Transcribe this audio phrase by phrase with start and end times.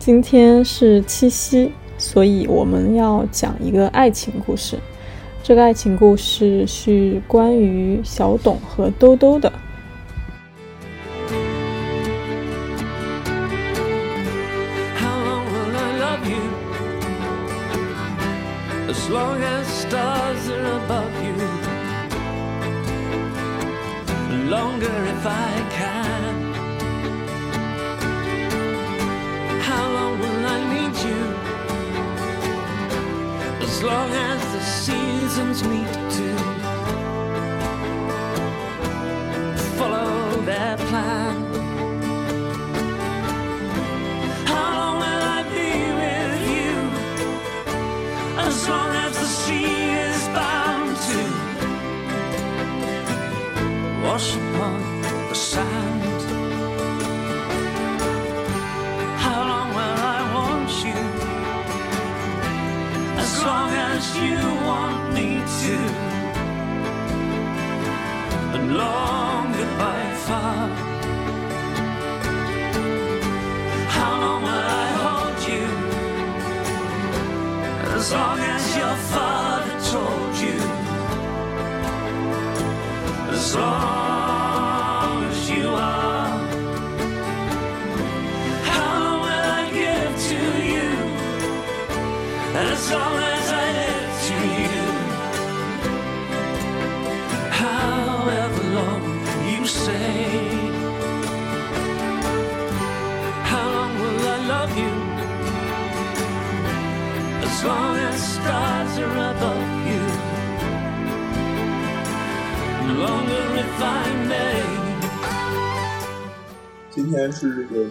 [0.00, 4.78] 今天是七夕，所以我们要讲一个爱情故事。
[5.42, 9.52] 这个爱情故事是关于小董和兜兜的。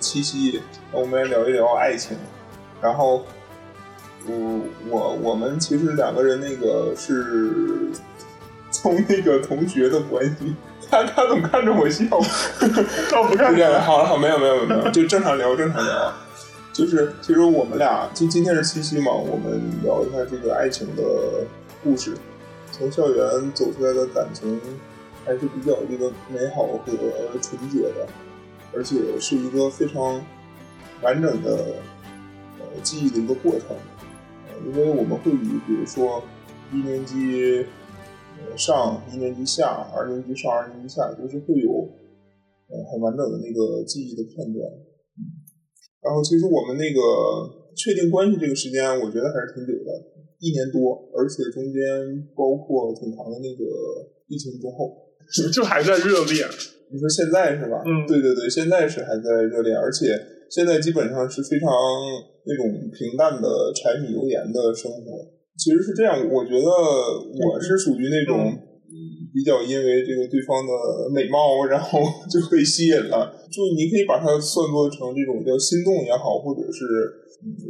[0.09, 0.59] 七夕，
[0.91, 2.17] 那我们来聊一聊爱情。
[2.81, 3.23] 然后，
[4.25, 7.91] 我我我们其实两个人那个是
[8.71, 10.55] 从那个同学的关系，
[10.89, 12.05] 他他总看着我笑？
[13.11, 16.17] 那 我不看是这样， 好了好，没有没有没有，就正常聊正常聊啊。
[16.73, 21.03] 就是其实我们俩今今天是七夕嘛，我们聊一下这个爱情的
[21.83, 22.17] 故事，
[22.71, 24.59] 从校园走出来的感情
[25.23, 26.91] 还是比较这个美好和
[27.41, 28.07] 纯洁的，
[28.73, 30.23] 而且是一个非常
[31.01, 31.75] 完整的
[32.59, 33.75] 呃记忆的一个过程。
[34.47, 36.23] 呃，因为我们会以比如说
[36.73, 37.65] 一年级
[38.39, 41.71] 呃上、一年级下、二年级上、二年级下，就是会有
[42.69, 44.63] 呃很完整的那个记忆的片段。
[46.01, 46.99] 然后其实我们那个
[47.75, 49.91] 确定关系这个时间，我觉得还是挺久的，
[50.39, 51.79] 一年多，而且中间
[52.35, 53.63] 包括挺长的那个
[54.27, 55.09] 疫情之后。
[55.53, 56.47] 就还在热恋。
[56.91, 57.81] 你说现在是吧？
[57.85, 60.13] 嗯对对对，现在是还在热恋，而且
[60.49, 61.69] 现在基本上是非常
[62.45, 65.25] 那种平淡的柴米油盐的生活。
[65.57, 68.93] 其实是这样，我觉得我是属于那种嗯
[69.33, 70.71] 比较因为这个对方的
[71.13, 71.99] 美貌，然后
[72.31, 73.29] 就被吸引了。
[73.51, 76.85] 就你可以把它算作成这种叫心动也好，或者是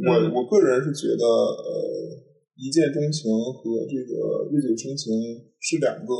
[0.06, 1.72] 我我个人是觉得呃
[2.56, 5.12] 一见钟情和这个日久生情
[5.58, 6.12] 是两个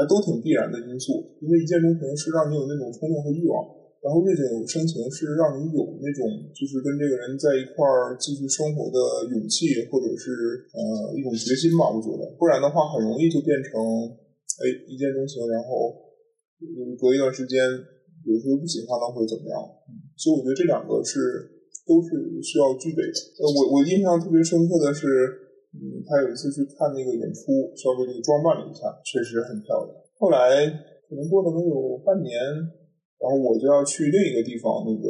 [0.00, 1.12] 还都挺必然的因素，
[1.44, 3.60] 因为一见钟情是让你有那种冲动和欲望，
[4.00, 6.24] 然后那种深情是让你有那种
[6.56, 10.32] 就是跟这个人在一块儿继续生活的勇气，或者是
[10.72, 15.92] 呃一种决心吧，我觉得，不然的话很容易就变成哎一见钟情，然后
[16.96, 17.60] 隔一段时间
[18.24, 19.60] 有时候不喜欢了或者怎么样，
[20.16, 21.20] 所以我觉得这两个是
[21.84, 23.18] 都是需要具备的。
[23.36, 25.49] 呃，我我印象特别深刻的是。
[25.70, 29.94] 嗯，他有一次去看那个演出，稍微这个装扮了一下，确实很漂亮。
[30.18, 30.66] 后来
[31.06, 32.34] 可能过了能有半年，
[33.18, 35.06] 然后我就要去另一个地方那个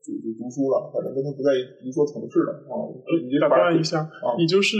[0.00, 1.52] 就就读书了，反正跟他不在
[1.84, 2.88] 一座城市了啊。
[3.22, 4.76] 你就打把断一下，啊，你就是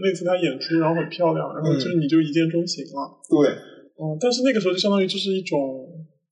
[0.00, 3.12] 那次他演出，然后很漂亮，然后就是你就一见钟情了。
[3.28, 3.52] 对
[4.00, 5.58] 嗯，但是那个时候就相当于就是一种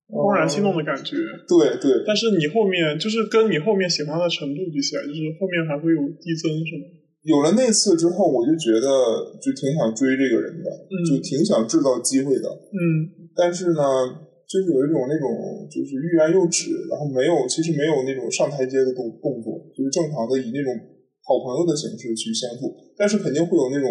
[0.09, 1.17] 怦然心动的感觉。
[1.49, 7.04] 对对，但是你后面就是跟你后面喜欢的程度比起来，就是后面还会有递增，是吗？
[7.25, 8.89] 有了那次之后，我就觉得
[9.41, 12.49] 就挺想追这个人的，嗯就挺想制造机会的。
[12.49, 13.81] 嗯但是呢，
[14.47, 20.71] 就是有一种那种就是欲言又止，然后没有其实没有那种上台阶的动动作，就是正常的以那种
[21.25, 23.89] 好朋友的形式去相处，但是肯定会有那种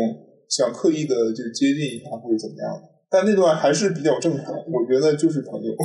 [0.48, 5.74] 想刻意的就接近一下或者怎么样的，但那段还是比较正常，我觉得就是朋友。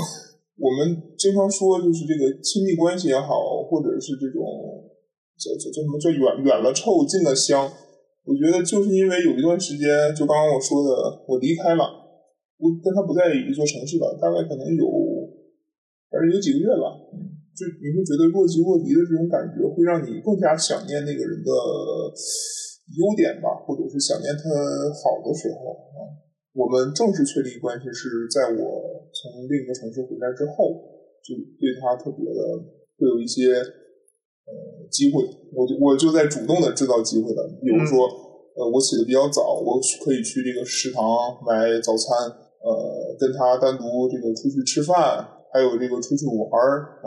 [0.60, 4.42] 我们经常说，就是这个亲密关系也好，或者是这种
[5.38, 7.70] 叫叫叫什么叫远远了臭，近了香。
[8.26, 10.90] 我觉得就是因为有一段时间，就刚刚我说的，
[11.24, 11.86] 我离开了，
[12.58, 14.84] 我跟他不在一座城市了，大概可能有，
[16.10, 16.92] 反正有几个月吧。
[17.56, 21.50] 就你会觉得若即若离的这种感觉，会让你更加想念那个人的
[23.00, 24.42] 优点吧，或者是想念他
[24.92, 25.98] 好的时候啊。
[26.54, 30.70] 我们正式确立关系是在我从另一个城市回来之后，
[31.24, 32.40] 就对他特别的
[32.98, 33.58] 会有一些
[34.90, 35.22] 机会，
[35.54, 38.08] 我就我就在主动的制造机会了，比如说。
[38.58, 41.06] 呃，我起的比较早，我去可以去这个食堂
[41.46, 45.22] 买早餐，呃，跟他单独这个出去吃饭，
[45.54, 46.98] 还有这个出去玩儿，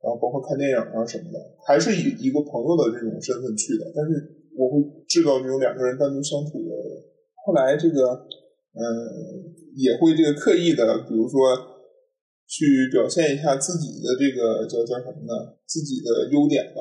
[0.00, 1.36] 然后包括看电影啊什么的，
[1.68, 6.72] 还是以一个朋友的这种身份去的，但是我会制造这种两个人单独相处的。
[7.44, 8.16] 后来这个，
[8.72, 8.80] 嗯，
[9.76, 11.52] 也会这个刻意的，比如说
[12.48, 15.60] 去表现一下自己的这个叫叫什么呢？
[15.68, 16.80] 自己的优点吧，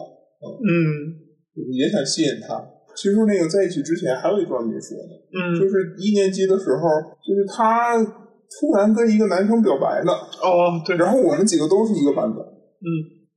[0.54, 1.26] 嗯。
[1.72, 2.60] 也想吸引他。
[2.96, 6.84] 其实那个在一起之前还有一段没说呢，嗯，就是一年级的时候，
[7.24, 10.12] 就是他突然跟一个男生表白了，
[10.44, 12.88] 哦，对，然后我们几个都是一个班的，嗯。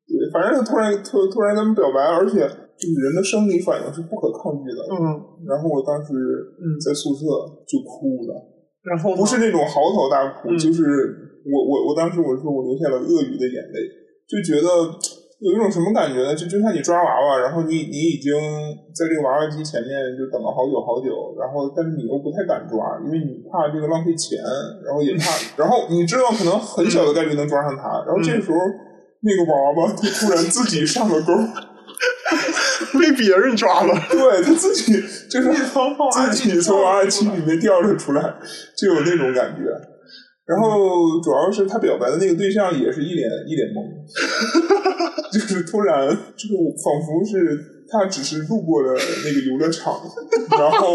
[0.08, 2.38] 对，反正他突然突突然跟我们表白，而且
[2.78, 4.96] 就是人的生理反应是不可抗拒的，嗯，
[5.46, 6.78] 然后我当时嗯。
[6.78, 7.26] 在宿舍
[7.66, 8.32] 就哭了，
[8.82, 10.58] 然后不是那种嚎啕大哭，嗯。
[10.58, 10.82] 就是
[11.44, 13.78] 我我我当时我说我流下了鳄鱼的眼泪，
[14.30, 14.66] 就觉得
[15.40, 16.34] 有一种什么感觉呢？
[16.34, 18.34] 就就像你抓娃娃，然后你你已经
[18.92, 24.38] 在这个娃娃机前面就等了好久好久，然后但是你又不太敢抓，因为你怕这个浪费钱，
[24.84, 28.58] 然后也怕， 然后你知道可能很小的概率能抓上它，然后这个时候
[29.22, 31.30] 那个娃娃就突然自己上了钩，
[32.98, 34.92] 被别人抓了，对他自己
[35.30, 35.54] 就是自
[36.34, 38.34] 己从娃娃机里面掉了出来，
[38.76, 39.70] 就有那种感觉。
[40.48, 43.84] 然后主要是他表白的那个对象也是一脸一脸懵，
[45.30, 50.00] 就是突然这个仿佛是他只是路过了那个游乐场，
[50.58, 50.94] 然后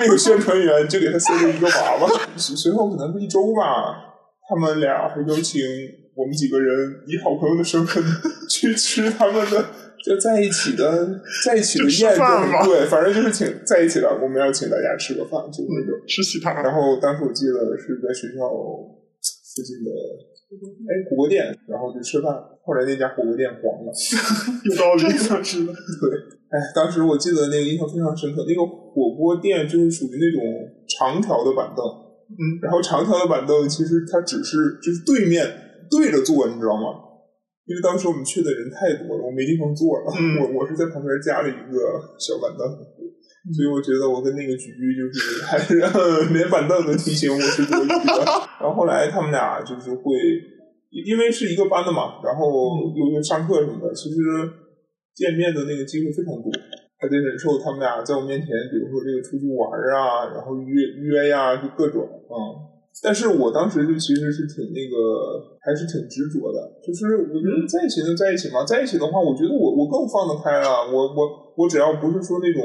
[0.00, 2.08] 那个宣传员就给他塞了一个娃娃。
[2.36, 3.62] 随随后可能是一周吧，
[4.48, 5.60] 他们俩还邀请
[6.16, 6.74] 我们几个人
[7.06, 8.02] 以好朋友的身份
[8.48, 9.62] 去吃他们的
[10.04, 12.14] 就在一起的 在一起的宴，
[12.64, 15.96] 对，反正就是请在一起的，我们要请大家吃个饭，就那种。
[16.06, 19.88] 吃喜糖，然后当时我记得是在学校附近的
[20.84, 22.34] 哎火锅店，然后就吃饭。
[22.64, 23.92] 后来那家火锅店黄了，
[24.64, 25.08] 有道理，
[25.42, 26.04] 是的， 对。
[26.52, 30.42] 哎，当时我记得那个印象非常深刻，那个火锅店就是属于那种
[30.86, 31.84] 长条的板凳，
[32.28, 35.44] 嗯，然后长条的板凳其实它只是就是对面
[35.90, 37.13] 对着坐，你知道吗？
[37.64, 41.76] 因为当时我们去的人太多了，我没地方坐了，嗯 我我是在旁边加了一个
[42.20, 42.60] 小板凳，
[43.56, 45.80] 所以我觉得我跟那个局就是还是
[46.32, 48.20] 连板凳都提醒我是多余的。
[48.60, 50.12] 然后后来他们俩就是会，
[50.92, 52.44] 因为是一个班的嘛，然后
[52.92, 54.16] 又又上课什么的，其实
[55.16, 56.52] 见面的那个机会非常多。
[57.00, 62.73] 还得忍受他们俩在我面前，比如说这个出去玩啊，然后约约呀、就各种嗯。
[63.02, 66.58] 但是我当时就其实是挺那个，还是挺执着的。
[66.78, 70.86] 就是我觉得在一起就在一起嘛，在一起的话，我觉得我我更放得开了。
[70.92, 72.62] 我我我只要不是说那种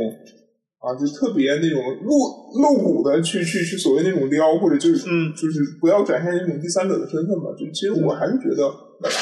[0.79, 2.13] 啊，就特别那种露
[2.61, 7.51] 露骨的去去去所谓那种撩，或者就是嗯就是不要展现那种第三者的身份嘛。
[7.57, 8.69] 就其实我还是觉得，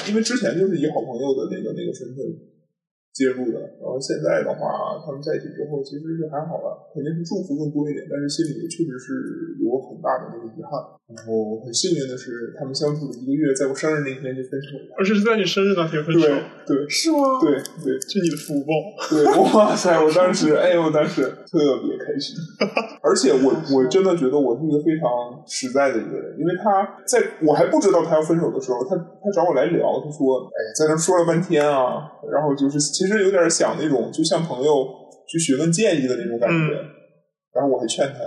[0.09, 2.19] 因为之前就是以好朋友的那个那个身份
[3.17, 10.77] 介入的，然后现在的话，他们在一起之后，其实就还好了，肯定是祝福更多一点，但是心里确实是有很大的那个遗憾。
[11.07, 14.91] 然后很幸运的是，他们相处了一个月，在我生日那天就分手了。
[14.99, 16.27] 而且是在你生日那天分手，
[16.67, 18.75] 对对是吗？，对对是你的福报，
[19.07, 19.23] 对，
[19.55, 19.95] 哇塞！
[20.03, 22.35] 我当时，哎呦，我当时特别开心，
[23.01, 25.07] 而且我我真的觉得我是一个非常
[25.47, 34.87] 实在的一个人，因为他在我还不知道他要分手的时候，他他找我来聊，他说，哎，在那说了半天啊，然后就是其实有点想那种就像朋友
[35.27, 36.73] 去询问建议的那种感觉，
[37.53, 38.19] 然后我还劝他，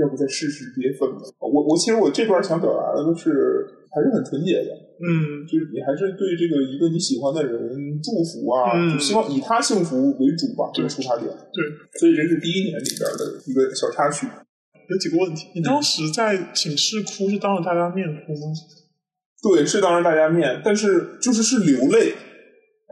[0.00, 1.20] 要不再试试，别分了。
[1.40, 4.70] 我我其实我这段想表达的就是还是很纯洁的，
[5.02, 11.28] 嗯就是你还是对这个一个你喜欢的人祝福啊，嗯就希望以他幸福为主吧，这个出发点。
[11.28, 11.58] 对，
[12.00, 14.26] 所以这是第一年里边的一个小插曲。
[14.86, 15.48] 有几个问题。
[15.54, 18.52] 你当时在寝室哭是当着大家面哭吗？
[19.42, 22.12] 对，是当着大家面，但是就是是流泪，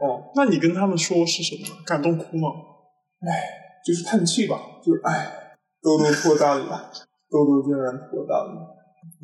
[0.03, 1.65] 哦、那你跟他们说是什么？
[1.85, 2.49] 感动哭吗？
[3.85, 6.91] 就是叹气吧，就是哎，豆豆脱单了，
[7.29, 8.75] 豆豆竟然脱单了，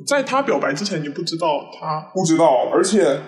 [0.08, 1.48] 在他表白之前，你不知道
[1.80, 3.20] 他，不知道，而且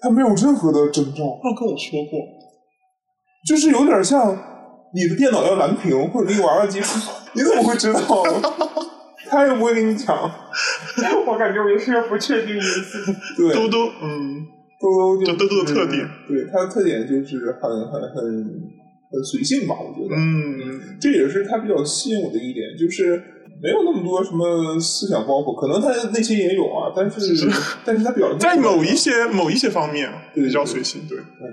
[0.00, 2.18] 他没有任何的征兆，他跟我说过，
[3.46, 4.36] 就是有点像
[4.94, 6.78] 你的电脑要蓝屏或者那个娃娃机，
[7.34, 8.00] 你怎么会知道？
[9.28, 10.16] 他也不会跟你讲，
[11.26, 13.12] 我感觉我也是个不确定因素。
[13.36, 14.46] 对，兜兜，嗯，
[14.80, 18.44] 豆豆就就豆豆的特点，对它的特点就是很很很
[19.10, 20.98] 很随性吧，我觉得，嗯。
[21.00, 23.22] 这也是它比较吸引我的一点，就是
[23.62, 27.48] 没有那么多什么思想包袱，可能他内心也有啊，但是是
[27.84, 31.44] 但是他表现在某一些某一些方面对比较随性，对，嗯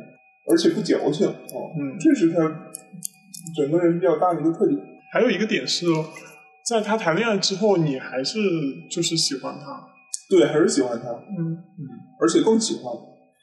[0.51, 1.33] 而且不矫情啊，
[1.79, 2.39] 嗯这是他
[3.55, 4.77] 整个人比较大的一个特点。
[5.13, 5.85] 还有一个点是，
[6.67, 8.39] 在他谈恋爱之后，你还是
[8.89, 9.87] 就是喜欢他，
[10.29, 11.57] 对，还是喜欢他，嗯，
[12.19, 12.91] 而且更喜欢，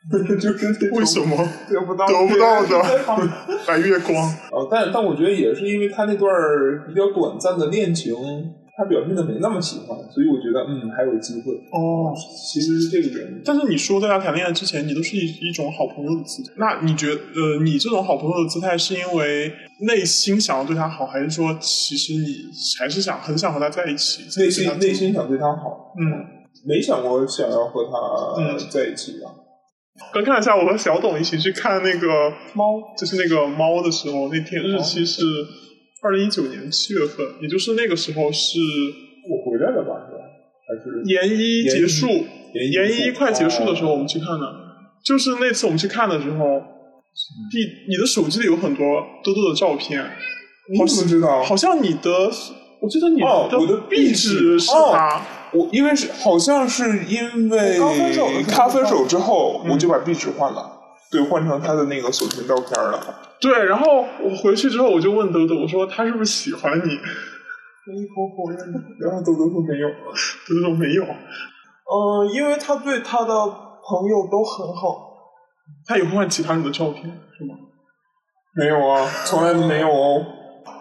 [0.08, 0.16] 就
[0.56, 1.36] 是为什么
[1.68, 3.58] 得不到得不到的的。
[3.66, 4.16] 白月光？
[4.16, 6.32] 啊，但但我觉得也是因为他那段
[6.88, 8.14] 比较短暂的恋情，
[8.78, 11.52] 他表现的没那么喜欢，所以我觉得嗯还有机会。
[11.70, 12.14] 哦，
[12.50, 13.42] 其实是这个原因。
[13.44, 19.52] 但是你说在他谈恋爱之前，你都是一一种好朋友的姿态，那你觉得呃，你这种好朋友的姿态是因为
[19.86, 22.26] 内心想要对他好，还是说其实你
[22.78, 24.22] 还是想很想和他在一起？
[24.40, 26.24] 内心内心想对他好，嗯，
[26.66, 29.28] 没想过想要和他嗯在一起啊。
[30.12, 35.22] 刚看了一下，我和小董一起去看那个猫就是那个猫的时候，那天日期是
[36.02, 38.58] 二零一九年七月份，也就是那个时候是
[39.28, 39.94] 我回来了吧？
[40.08, 40.24] 是吧？
[40.66, 42.06] 还是研一结束，
[42.54, 44.46] 研一快结束的时候哦我们去看的，
[45.04, 46.60] 就是那次我们去看的时候，
[47.50, 50.00] 第你的手机里有很多多多的照片，
[50.72, 51.42] 你怎么知道？
[51.42, 52.30] 好像你的，
[52.80, 60.70] 我记得你哦我的壁壁纸纸是哦他，我因为是好像是因为刚分手他分手之后，嗯我就把壁纸换了，
[61.10, 63.00] 对，换成他的那个锁屏照片了。
[63.40, 66.92] 对，然后我回去之后我就问豆豆，我说他是不是喜欢你？
[66.92, 68.58] 一口否认，
[69.00, 69.88] 然后豆豆说没有。
[69.88, 75.08] 豆豆说没有，嗯，因为他对他的朋友都很好。
[75.86, 77.54] 他也会换其他人的照片是吗？
[78.54, 80.24] 没有啊，从来都没有哦。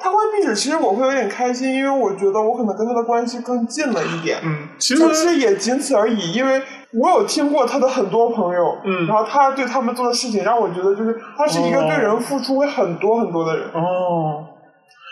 [0.02, 4.40] 他换壁纸，其实我会有点开心，因为我觉得我可能跟他的关系更近了一点。
[4.44, 6.62] 嗯，其实但是也仅此而已，因为
[6.94, 13.68] 我有听过他的很多朋友，嗯然后他对他们做的事情让我觉得，就是他是一个对人付出会很多很多的人。
[13.74, 14.46] 哦。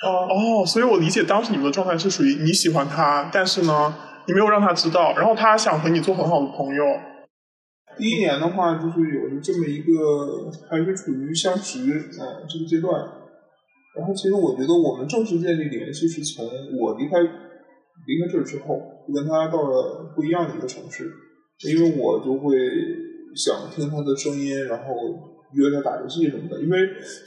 [0.05, 3.93] 哦，哦，所以我理解当时你们的状态是属于你喜欢他，但是呢，
[4.27, 6.83] 你没有让他知道，然后他想和你做很好的朋友。
[7.97, 11.79] 第一年的话，就是有这么一个，还是处于相识
[12.21, 12.93] 啊、这个阶段。
[13.97, 16.45] 然后，其实我觉得我们正式建立联系是从
[16.79, 21.11] 我离开离开这儿之后，就跟他到了不一样的一个城市，
[21.67, 22.55] 因为我就会
[23.35, 24.93] 想听他的声音，然后
[25.53, 26.61] 约他打游戏什么的。
[26.61, 26.77] 因为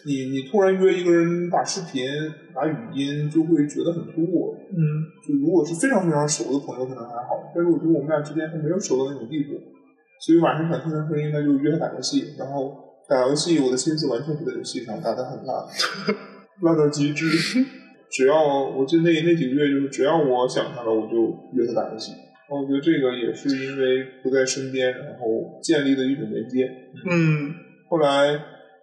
[0.07, 2.07] 你你突然约一个人打视频、
[2.55, 4.55] 打语音，就会觉得很突兀。
[4.71, 4.79] 嗯
[5.27, 9.59] 就如果是非常非常熟的朋友，可能还好，但是我觉得我们俩之间还没有熟到那种地步，
[10.21, 12.73] 所以晚上想听他声音，那就约他打游戏，然后
[13.09, 15.67] 打游戏，我的心思完全不在游戏上，打得很烂，
[16.63, 17.27] 烂到极致。
[18.11, 22.13] 只要我记得那那几个月，就是只要我想他了，我就约他打游戏。
[22.51, 26.69] 然后我觉得这个也是因为不在身边，然后建立的一种连接。
[27.09, 27.55] 嗯
[27.89, 28.35] 后来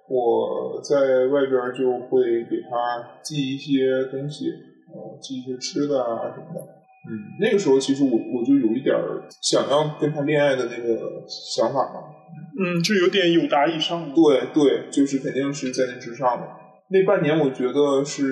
[0.07, 4.45] 我在外边就会给他寄一些东西，
[4.87, 6.61] 呃，寄一些吃的啊什么的。
[7.09, 8.95] 嗯，那个时候其实我我就有一点
[9.43, 12.15] 想要跟他恋爱的那个想法嘛。
[12.59, 14.13] 嗯，就有点有达以上。
[14.13, 16.47] 对对，就是肯定是在那之上的。
[16.89, 18.23] 那半年我觉得是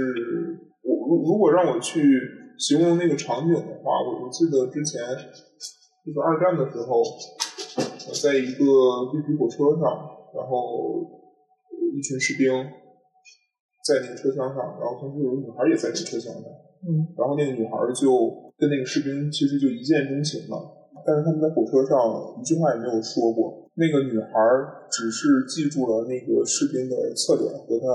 [0.82, 2.00] 我如如果让我去
[2.58, 5.02] 形容那个场景的话，我我记得之前
[6.06, 7.04] 就是二战的时候，
[8.08, 8.64] 我在一个
[9.12, 9.84] 绿皮火车上，
[10.32, 11.04] 然后
[11.92, 12.48] 一群士兵
[13.84, 16.48] 在那个车厢上，然后同时有个女孩也在那个车厢上，
[16.88, 18.08] 嗯，然后那个女孩就
[18.56, 20.56] 跟那个士兵其实就一见钟情了，
[21.06, 23.65] 但是他们在火车上一句话也没有说过。
[23.76, 24.32] 那个女孩
[24.90, 27.86] 只是记住了那个士兵的侧脸和他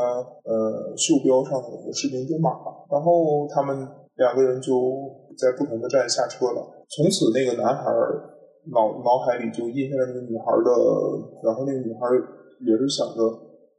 [0.44, 2.52] 呃袖标上的士兵编码，
[2.92, 3.72] 然后他们
[4.16, 4.76] 两个人就
[5.40, 6.60] 在不同的站下车了。
[6.92, 7.88] 从此，那个男孩
[8.68, 10.68] 脑脑海里就印下了那个女孩的，
[11.40, 12.04] 然后那个女孩
[12.60, 13.24] 也是想着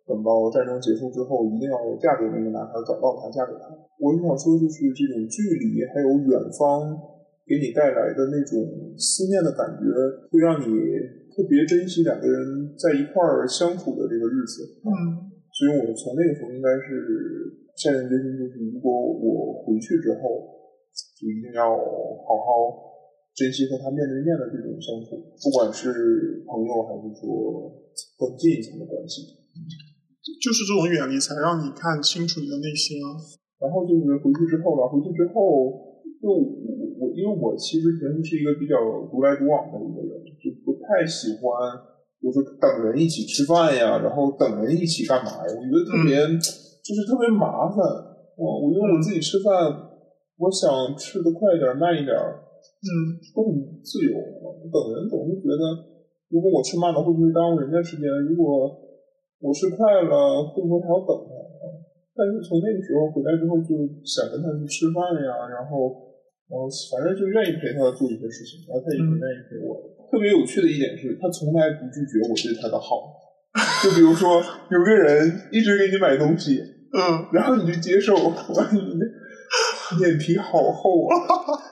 [0.10, 3.70] 等到战争结束之后，一定要嫁给那个男孩，找到他，嫁给他。
[4.01, 6.98] 我是想说，就是这种距离还有远方
[7.46, 8.58] 给你带来的那种
[8.98, 9.86] 思念的感觉，
[10.34, 10.65] 会让你
[11.31, 14.81] 特别珍惜两个人在一块儿相处的这个日子。
[14.83, 20.47] 嗯所以我从那个时候应该是下定决心，就是如果我回去之后，
[21.19, 22.95] 就一定要好好
[23.35, 27.67] 珍惜和他面对面的这种相处，不管是朋友还是说
[28.15, 29.27] 更近一层的关系。
[30.39, 33.19] 就是这种远离才让你看清楚你的内心啊。
[33.59, 38.79] 然后就是回去之后吧，回去之后，就我我因为我其实平时是一个比较
[39.11, 41.48] 独来独往的一个人，就不太喜欢，
[42.19, 45.48] 就是等人一起吃饭呀，然后等人一起干嘛呀？
[45.48, 46.19] 我觉得特别、
[46.83, 47.79] 就是特别麻烦。
[48.36, 49.55] 我我因为我自己吃饭，
[50.36, 50.67] 我想
[51.00, 52.91] 吃的快一点、慢一点，嗯
[53.31, 54.19] 都很自由。
[54.67, 55.63] 等人总是觉得，
[56.27, 58.12] 如果我吃慢了，会不会耽误人家时间？
[58.27, 58.67] 如果
[59.39, 61.31] 我吃快了，会不会还要等他？
[62.12, 66.11] 但是从那个时候回来之后，就想跟他去吃饭呀，然后，
[66.58, 69.79] 后反正就愿意陪他做一些事情，然后他也很愿意陪我。
[70.12, 73.20] 特别有趣的一点是，他从来不拒绝我对他的好。
[73.84, 76.60] 就比如说，有个人一直给你买东西，
[76.93, 79.05] 嗯，然后你就接受，哇，你的
[80.00, 81.15] 脸皮好厚啊！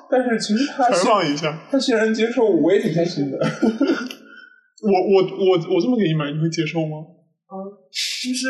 [0.10, 3.38] 但是其实他采欣访一下，他欣然接受，我也挺开心的。
[4.82, 6.98] 我我我我这么给你买，你会接受吗？
[7.50, 8.50] 就是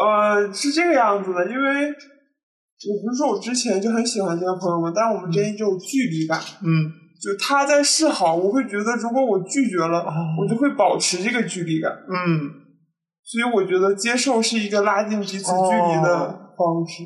[0.00, 1.94] 呃是这个样子的，因为
[2.86, 6.38] 我不是说我之前就很喜欢这个朋友嘛，但是我们之间就有距离感。
[6.62, 10.06] 嗯就他在示好，我会觉得如果我拒绝了，
[10.38, 11.90] 我就会保持这个距离感。
[11.90, 12.46] 嗯，
[13.24, 17.02] 所以我觉得接受是一个拉近彼此距离的方式。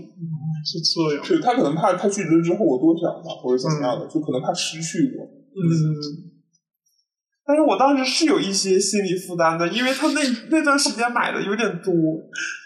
[0.69, 1.25] 是这样。
[1.25, 5.25] 是他可能怕他拒绝了之后我多想他，或者怎么样的，就可能怕失去我。
[5.25, 5.65] 嗯，
[7.47, 11.95] 但是我当时是有一些心理负担的，因为他那那段时间买的有点多。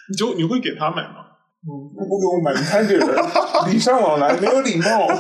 [0.09, 1.26] 你就你会给他买吗？
[1.67, 3.03] 不不给我买，你看这人
[3.67, 5.11] 礼尚往来，没有礼貌。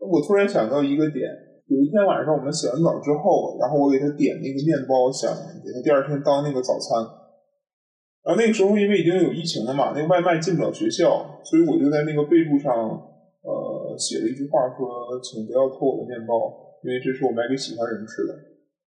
[0.00, 1.28] 我突然想到一个点，
[1.68, 5.28] 有一天晚上我们洗完澡之后，然后我给他点那个面包，想
[5.60, 7.04] 给他第二天当那个早餐。
[8.24, 12.72] 然后那个时候因为已经有疫情了嘛，那个外卖进不了学校，所以我就在那个备注上，
[13.42, 16.38] 呃，写了一句话说，请不要偷我的面包，
[16.80, 18.32] 因为这是我买给喜欢人吃的。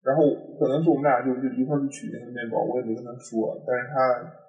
[0.07, 0.23] 然后
[0.61, 3.97] 可能是我们俩就就一块去取那个面包，我也没跟他说，但是他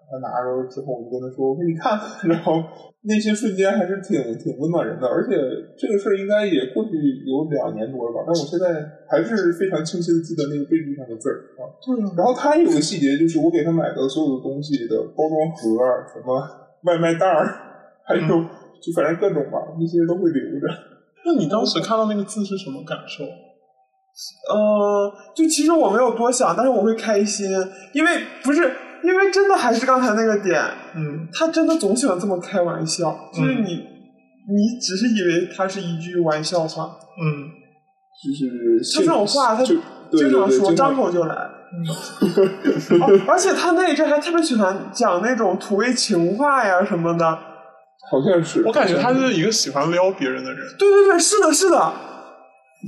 [0.09, 1.97] 他拿着之后，我就跟他说：“我说你看。”
[2.29, 2.61] 然后
[3.01, 5.35] 那些瞬间还是挺挺温暖人的，而且
[5.77, 6.91] 这个事儿应该也过去
[7.25, 11.69] 有两年多了吧，但我现在还是非常清晰的记得那个备注上的字儿啊。
[11.81, 12.13] 对啊。
[12.17, 16.37] 然后他有个细节，就是我给他买的所有的东西的包装盒儿、什么
[16.83, 17.49] 外卖袋儿，
[18.05, 18.21] 还有、
[18.81, 20.67] 就反正各种吧，那些都会留着。
[21.25, 23.23] 那你当时看到那个字是什么感受？
[24.49, 27.49] 呃，就其实我没有多想，但是我会开心，
[27.93, 28.11] 因为
[28.43, 28.61] 不是
[29.05, 30.61] 因为真的还是刚才那个点，
[30.95, 37.49] 嗯他真的总喜欢这么开玩笑，就是你、你只是以为他是一句玩笑话，嗯
[38.23, 39.75] 就是就这种话他就
[40.11, 41.35] 经常说，张口就来。
[41.35, 41.51] 哦
[43.27, 47.25] 而且他那一阵还特别喜欢讲那种土味情话呀什么的。
[48.09, 50.59] 好像是，我感觉他是一个喜欢撩别人的人。
[50.79, 51.93] 对对对，是的，是的。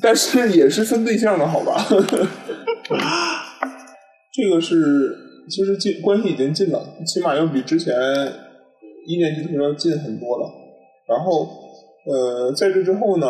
[0.01, 1.75] 但是也是分对象的好吧？
[4.33, 4.75] 这个是
[5.49, 7.93] 其实近关系已经近了，起码要比之前
[9.05, 10.49] 一年级的时候要近很多了。
[11.07, 11.47] 然后
[12.05, 13.27] 呃，在这之后呢，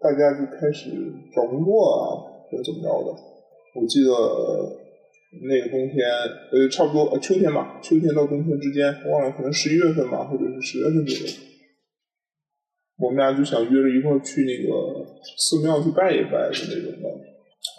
[0.00, 0.90] 大家就开始
[1.34, 3.18] 找工作啊，或者怎么着的。
[3.74, 4.10] 我记得
[5.46, 6.04] 那个冬天，
[6.52, 11.32] 呃，差不多秋天吧，秋天到冬天之间，忘了可能十一月份吧，或者是十月份左右。
[12.98, 15.06] 我们俩就想约着一块去那个
[15.38, 17.08] 寺庙去拜一拜的那种的，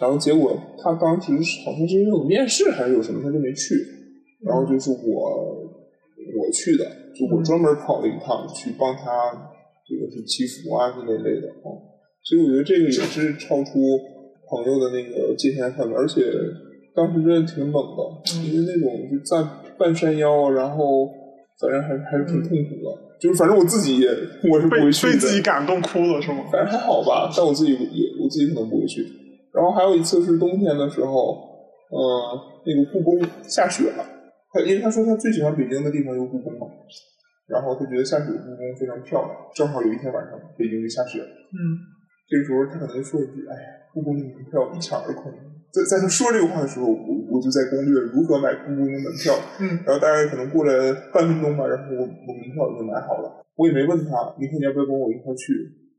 [0.00, 3.74] 然后结果他当时是好像是因为有面试还是有什么，他就没去，
[4.44, 4.96] 然后就是我
[6.38, 9.02] 我去的，就我专门跑了一趟去帮他
[9.86, 11.66] 这个是祈福啊那类类的啊，
[12.22, 13.72] 所以我觉得这个也是超出
[14.48, 16.22] 朋友的那个界限范围，而且
[16.94, 18.00] 当时真的挺冷的，
[18.46, 19.42] 因为那种就在
[19.78, 21.08] 半山腰，然后
[21.60, 23.12] 反正还还是挺痛苦的。
[23.20, 24.08] 就是反正我自己也
[24.50, 26.44] 我是不会去的，被自己感动哭了是吗？
[26.50, 27.78] 反正还好吧，但我自己也
[28.20, 29.00] 我自己可能不会去。
[29.52, 31.36] 然后还有一次是冬天的时候，
[31.90, 34.04] 呃，那个故宫下雪了，
[34.52, 36.66] 他因为他说他最喜欢北京的地方就是故宫嘛，
[37.48, 41.92] 然后他觉得下雪的故宫非常漂亮，正好有一天晚上北京就下雪了，嗯。
[42.30, 45.28] 这个时候他可能就说一句：“哎呀，故宫的门票一抢而空。”
[45.68, 55.52] 在在他说这个话的时候，我我就在攻略如何买故宫的门票，嗯，然后大概可能过了半分钟吧，然后我我门票已经买好了，我也没问他，明天你要不要跟我一块去？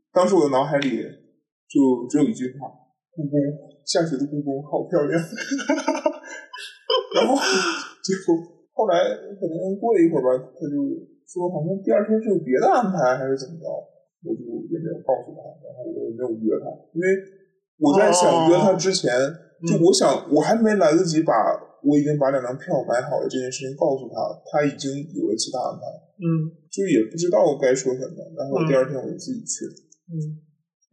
[0.10, 1.06] 当时我的脑海里
[1.70, 2.66] 就只有一句话：
[3.16, 3.40] 故宫
[3.86, 5.16] 下雪的故宫好漂亮。
[7.16, 7.38] 然后
[8.02, 8.34] 结果
[8.74, 8.98] 后来
[9.38, 10.76] 可能过了一会儿吧，他就
[11.30, 13.66] 说好像第二天是有别的安排还是怎么着，
[14.26, 17.06] 我就也没有告诉他，然后我也没有约他，因为
[17.78, 19.14] 我在想约他之前，
[19.70, 21.34] 就我想我还没来得及把
[21.86, 24.16] 我已经把两张票买好了这件事情告诉他，
[24.50, 25.86] 他已经有了其他安排，
[26.18, 26.62] 嗯。
[26.74, 29.74] 就也不知道该说什么，然后第二天我就自己去了，
[30.10, 30.42] 嗯，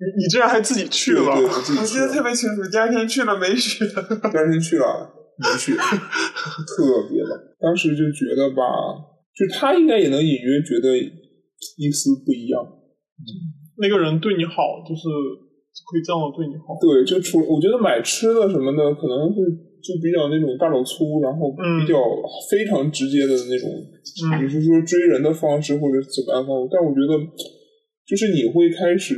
[0.00, 1.36] 你你居然还自己去了？
[1.36, 3.84] 对对，我自己我记得特别清楚，第二天去了没雪。
[3.84, 7.36] 第二天去了，没去，特别冷。
[7.60, 8.64] 当时就觉得吧，
[9.36, 12.64] 就他应该也能隐约觉得一丝不一样。
[13.76, 15.04] 那个人对你好，就是
[15.92, 16.80] 会这样对你好。
[16.80, 19.36] 对，就除我觉得买吃的什么的，可能是
[19.84, 22.00] 就比较那种大老粗，然后比较
[22.50, 23.68] 非常直接的那种，
[24.32, 27.12] 嗯你是说追人的方式或者怎么样方式，但我觉得
[28.08, 29.12] 就是你会开始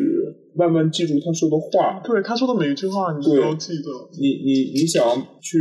[0.54, 3.88] 慢慢记住他说的话，对他说的每一句话，你都要记得。
[4.18, 5.02] 你你你想
[5.40, 5.58] 去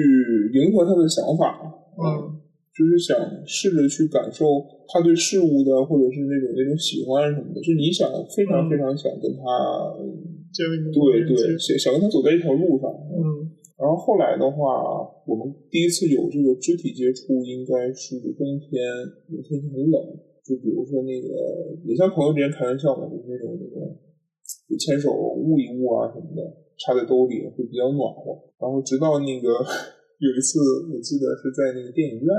[0.53, 1.59] 迎合他的想法，
[1.97, 2.39] 嗯，
[2.75, 4.45] 就是想试着去感受
[4.91, 9.41] 他对事物的或者是那种那种喜欢什么的，就你想非常嗯非常想跟他，
[10.91, 12.89] 对对，想想跟他走在一条路上。
[12.89, 13.51] 嗯。
[13.81, 18.77] 然后后来的话，我们第一次有这个肢体接触，应该是冬天，
[19.33, 19.97] 有天气很冷，
[20.45, 21.27] 就比如说那个，
[21.89, 24.10] 也像朋友之间开玩笑嘛，就是那种那种，就
[24.79, 26.41] 牵手捂一捂啊什么的，
[26.79, 28.37] 插在兜里会比较暖和。
[28.59, 29.47] 然后直到那个
[30.21, 30.59] 有一次，
[30.93, 32.29] 我记得是在那个电影院，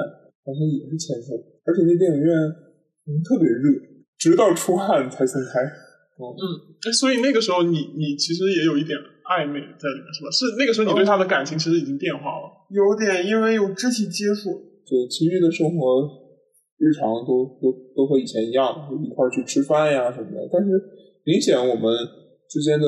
[0.44, 2.32] 好像也是牵手，而且那电影院
[3.06, 3.70] 嗯特别热，
[4.18, 5.60] 直到出汗才松开。
[6.22, 6.30] 嗯，
[6.86, 8.94] 哎，所以那个时候你你其实也有一点
[9.26, 10.30] 暧昧在里面，是吧？
[10.30, 12.46] 是那个时候你对他的感情其实已经变化了。
[12.70, 14.54] 有点因为有肢体接触，
[14.86, 16.06] 对，其余的生活
[16.78, 20.48] 日常都都都和以前一样，就一块儿去吃饭呀什么的。
[20.52, 20.70] 但是
[21.24, 21.92] 明显我们
[22.48, 22.86] 之间的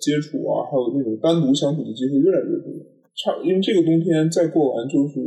[0.00, 2.72] 接触啊，还有那种单独相处的机会越来越多。
[3.18, 5.18] 差，因为这个冬天再过完就是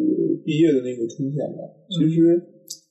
[0.45, 1.59] 毕业的那个春天了。
[1.89, 2.41] 其实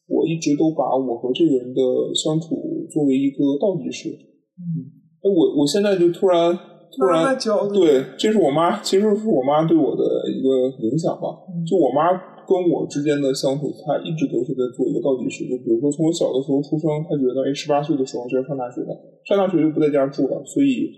[0.09, 1.81] 我一直都把我和这个人的
[2.15, 4.11] 相处作为一个倒计时。
[4.11, 4.93] 嗯，
[5.25, 6.53] 那我我现在就突然
[6.93, 7.35] 突然
[7.73, 11.33] 对，这是我妈，其实是我妈对我的一个影响吧。
[11.65, 12.13] 就我妈
[12.51, 15.47] 跟我之间的相处，他一直都是在做一个倒计时。
[15.47, 18.91] 就比如说从我小的时候出生，他觉得哎，十八岁的时候就要上大学了，
[19.23, 20.91] 上大学就不在家住了，所以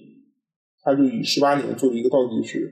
[0.81, 2.65] 他就以十八年作为一个倒计时。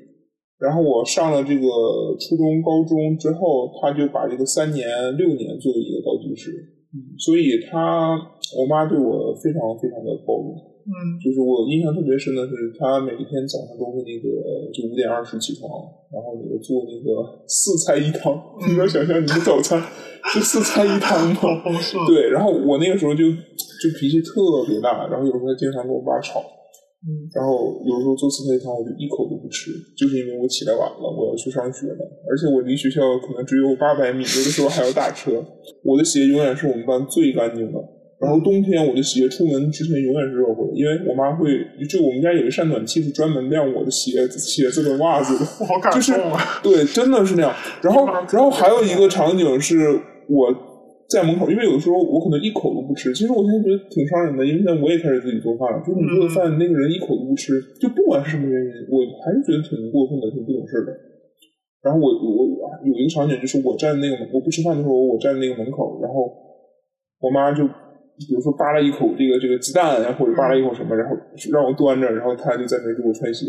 [0.57, 1.69] 然后我上了这个
[2.17, 6.51] 初中、高中之后，他就把这个三年、六年作为一个倒计时。
[6.93, 8.17] 嗯，所以他，
[8.57, 10.57] 我妈对我非常非常的包容。
[10.87, 15.69] 嗯就是我印象特别深的是，他每天早上都会那个就五点二十起床，
[16.11, 18.33] 然后那个做那个四菜一汤。
[18.67, 19.81] 你能想象你的早餐
[20.33, 21.63] 是四菜一汤吗？
[22.07, 26.41] 对，然后我那个时候就就脾气特别大，然后有时候经常跟我爸吵。
[27.01, 35.43] 嗯，然后有时候做四菜一汤，我就一口都不吃，就是因为我起来晚了，我要去上学了，而且我离学校可能只有八百米，有的时候还要打车。
[35.83, 37.79] 我的鞋永远是我们班最干净的，
[38.21, 41.49] 然后冬天我的鞋出门之前永远是热乎的，因为我妈会，
[41.89, 46.13] 就我们家有一扇暖气是专门晾我的鞋子、鞋子跟袜子的， 我好感就是！
[46.63, 47.51] 对，真的是那样。
[47.81, 49.89] 然后， 然后还有一个场景是
[50.29, 50.53] 我
[51.09, 53.09] 在门口，因为有的时候我可能一口都不吃。
[53.17, 55.81] 其实我现在觉得挺伤人的，因为现在我也开始自己做饭了。
[55.81, 60.93] 就是你做的饭，那个人一口都不吃，就不管是什么原因，我还是觉得挺过分的，挺不懂事的。
[61.81, 66.29] 然后我我我有一个场景，就是我站那个门，我不吃饭的时候，我站那个门口，然后
[67.25, 67.65] 我妈就
[68.29, 71.17] 比如说扒了一口这个这个鸡蛋，然后或者扒了一口什么，然后
[71.51, 73.47] 让我端着，然后他就在那给我穿鞋，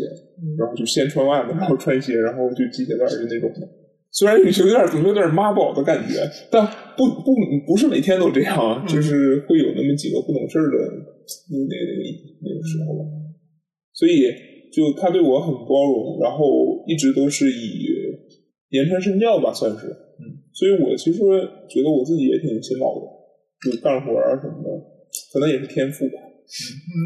[0.58, 3.68] 然后就先穿袜子，然后穿鞋，然后就系鞋带儿就那种的。
[4.10, 7.32] 虽然有有点怎么有点妈宝的感觉，但不不
[7.66, 10.76] 不是每天都这样啊，就是会有那么几个不懂事儿的
[11.48, 12.00] 那那那个
[12.44, 13.04] 那个时候吧。
[13.94, 14.24] 所以
[14.72, 17.88] 就他对我很包容，然后一直都是以
[18.70, 19.86] 言传身教吧，算是。
[19.86, 21.18] 嗯，所以我其实
[21.68, 23.06] 觉得我自己也挺勤劳的，
[23.62, 24.68] 就干活啊什么的，
[25.32, 26.18] 可能也是天赋吧。
[26.18, 26.96] 嗯，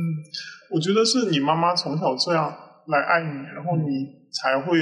[0.74, 2.52] 我觉得是你妈妈从小这样
[2.88, 4.78] 来爱你，然后你才会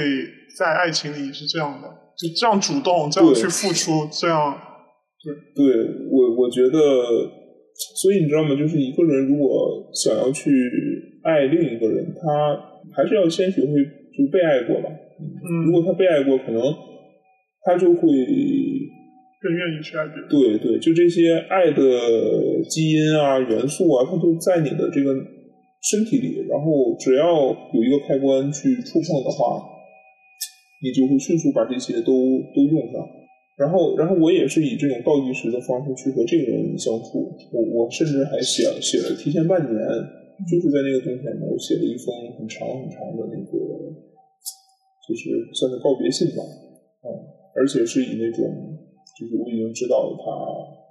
[0.57, 4.57] 在爱情里是这样的，就这样主动，这样去付出，这样
[5.55, 5.65] 对
[6.09, 6.79] 我，我觉得，
[8.01, 8.55] 所以你知道吗？
[8.55, 10.49] 就是一个人如果想要去
[11.23, 12.23] 爱另一个人，他
[12.95, 13.67] 还是要先学会
[14.13, 14.89] 就被爱过吧。
[15.17, 16.61] 嗯如嗯果他被爱过，可能
[17.63, 18.07] 他就会，
[19.45, 20.25] 更愿意去爱别人。
[20.25, 21.77] 对对，就这些爱的
[22.65, 25.13] 基因啊、元素啊，它都在你的这个
[25.85, 26.41] 身体里。
[26.49, 29.61] 然后只要有一个开关去触碰的话，
[30.81, 32.09] 你就会迅速把这些都
[32.57, 33.05] 都用上。
[33.55, 37.29] 然后，然后我也是以这种倒计时的方式去和这个人相处。
[37.53, 39.79] 我我甚至还写写了提前半年，
[40.49, 43.55] 就是在那个冬天呢，我写了一封很长很长的那个，
[45.07, 47.07] 就是算是告别信吧，啊、
[47.55, 48.43] 而且是以那种，
[49.15, 50.23] 就是我已经知道他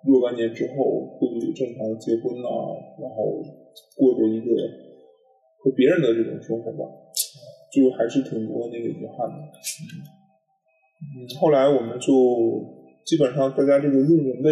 [0.08, 0.74] 若干年之后
[1.20, 2.48] 会不会正常的结婚啊，
[3.00, 3.40] 然后
[3.96, 4.48] 过着一个
[5.60, 6.88] 和别人的这种生活吧，
[7.72, 9.37] 就还是挺多那个遗憾的。
[11.04, 12.12] 嗯，后来我们就
[13.04, 14.48] 基本上大家这个论文的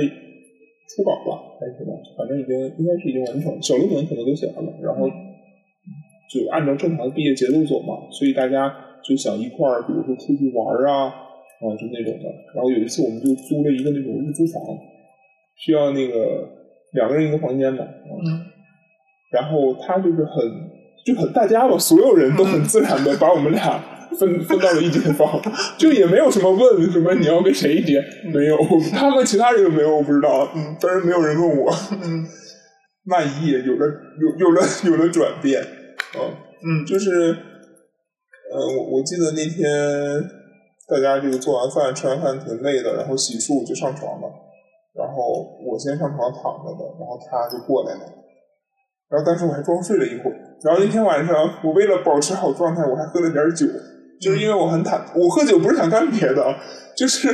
[0.89, 5.09] 初稿吧，还是什么，反正已经应该是已经完成，小论文可能都写完了，然后
[6.29, 8.69] 就按照正常的毕业节奏走嘛，所以大家
[9.03, 11.13] 就想一块儿，比如说出去玩儿啊，
[11.63, 12.29] 啊就那种的。
[12.55, 14.63] 然后有一次我们就租了一个那种日租房，
[15.57, 16.49] 需要那个
[16.93, 18.47] 两个人一个房间嘛，啊嗯。
[19.31, 20.43] 然后他就是很
[21.07, 23.83] 就很大家吧，所有人都很自然的把我们俩
[24.19, 25.41] 分分到了一间房，
[25.79, 28.59] 就也没有什么问什么你要跟谁一间，没有，
[28.93, 31.73] 他们其他人有没有我不知道，嗯，当然没有人问我，
[32.03, 32.27] 嗯。
[33.05, 33.87] 那一夜有了
[34.21, 36.23] 有有了有了转变，啊、
[36.63, 36.87] 嗯。
[36.87, 37.11] 就是，
[38.53, 39.67] 呃，我我记得那天
[40.89, 44.29] 大家这个做完饭、吃完饭挺累的，然后洗漱就上床了。
[44.95, 48.01] 然后我先上床躺着的，然后他就过来了。
[49.09, 50.37] 然后当时我还装睡了一会儿。
[50.63, 53.67] 然后那天晚上，我为了保持好状态，我还喝了点酒，
[54.21, 56.55] 就是因为我很忐，我喝酒不是想干别的，
[56.97, 57.29] 就是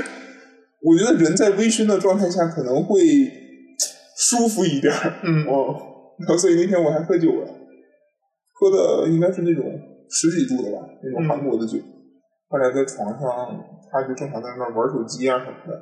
[0.82, 2.96] 我觉得人在微醺的状态下可能会
[4.16, 5.14] 舒服一点儿。
[5.24, 5.74] 嗯哦，
[6.20, 7.46] 然后所以那天我还喝酒了，
[8.54, 9.64] 喝的应该是那种
[10.10, 11.78] 十几度的吧，那种韩国的酒。
[12.48, 13.28] 后来在床上，
[13.90, 15.72] 他就正常在那儿玩手机啊什么的，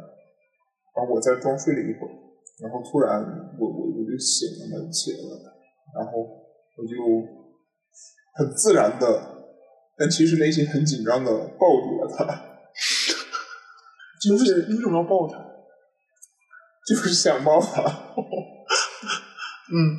[0.94, 2.12] 然后我在装睡了一会儿，
[2.62, 3.22] 然后突然
[3.58, 5.54] 我我我就醒了嘛，起来了，
[5.94, 6.18] 然后
[6.76, 6.92] 我就
[8.34, 9.06] 很自然的，
[9.96, 12.24] 但其实内心很紧张的抱住了他，
[14.20, 15.44] 就为是你为什么要抱他？
[16.86, 17.82] 就是想抱他，
[19.72, 19.98] 嗯，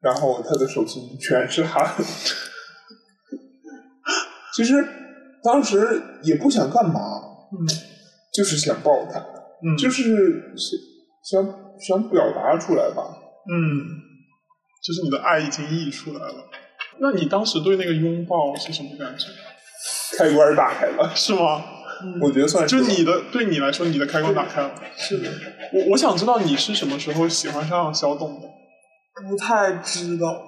[0.00, 1.94] 然后他的手心全是汗。
[4.54, 4.74] 其实
[5.44, 7.00] 当时也不想干嘛，
[7.52, 7.68] 嗯
[8.32, 9.20] 就是想抱他，
[9.62, 13.02] 嗯，就是想想想表达出来吧。
[13.46, 13.84] 嗯，
[14.82, 16.48] 就是你的爱已经溢出来了。
[16.98, 19.26] 那你当时对那个拥抱是什么感觉？
[20.16, 21.62] 开关打开了，是吗？
[22.20, 24.70] 我觉得算是就你的对你来说，你的开关打开了。
[24.96, 25.28] 是的，
[25.72, 28.48] 我我想知道你是什么时候喜欢上小董的？
[29.28, 30.42] 不太知道，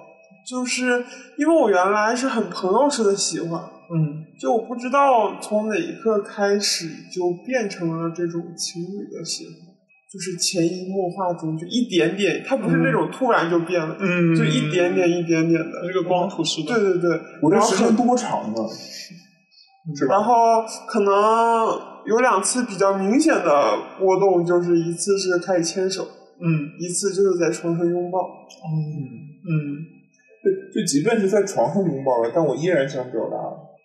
[0.49, 1.05] 就是
[1.37, 3.61] 因为我原来是很朋友式的喜欢，
[3.93, 9.53] 嗯就我不知道从哪一刻开始就变成了这种情侣的喜欢，
[10.11, 16.73] 就是潜移默化中就一点点，它不是那种突然就变了，嗯，就一点点一点点的这个光谱式的。
[16.73, 18.55] 对对对，我这时间多长啊？
[19.95, 20.05] 是？
[20.05, 21.13] 然后可能
[22.05, 28.19] 有两次比较明显的波动，就是一次是开始牵手，嗯一次就是在床上拥抱。
[28.19, 29.95] 嗯
[30.43, 33.37] 对就即便是在床上拥抱了，但我依然想表达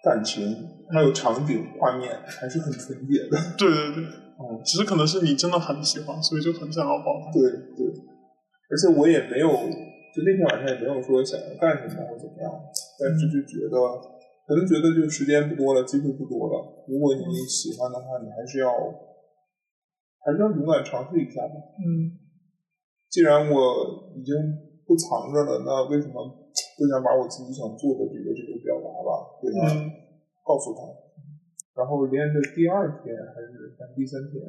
[0.02, 0.42] 感情，
[0.90, 3.38] 还有场景画面，还是很纯洁的。
[3.56, 7.30] 对对对，嗯，只是可能是你真的很喜欢，所以就很想要抱他。
[7.32, 7.42] 对
[7.76, 7.86] 对，
[8.70, 12.50] 而且我也没有，就那天晚上也没有说想要干什么或怎么样，
[12.98, 13.78] 但是就觉得，
[14.46, 16.84] 可能觉得就时间不多了，机会不多了。
[16.88, 18.68] 如果你喜欢的话，你还是要，
[20.26, 21.54] 还是要勇敢尝试一下吧。
[21.78, 22.18] 嗯
[23.12, 24.34] 既然我已经
[24.86, 26.41] 不藏着了，那为什么
[26.82, 29.86] 不想把我自己想做的这个这个表达吧，对他嗯。
[30.42, 30.82] 告诉他？
[31.78, 34.42] 然后连着第二天还是还是第三天，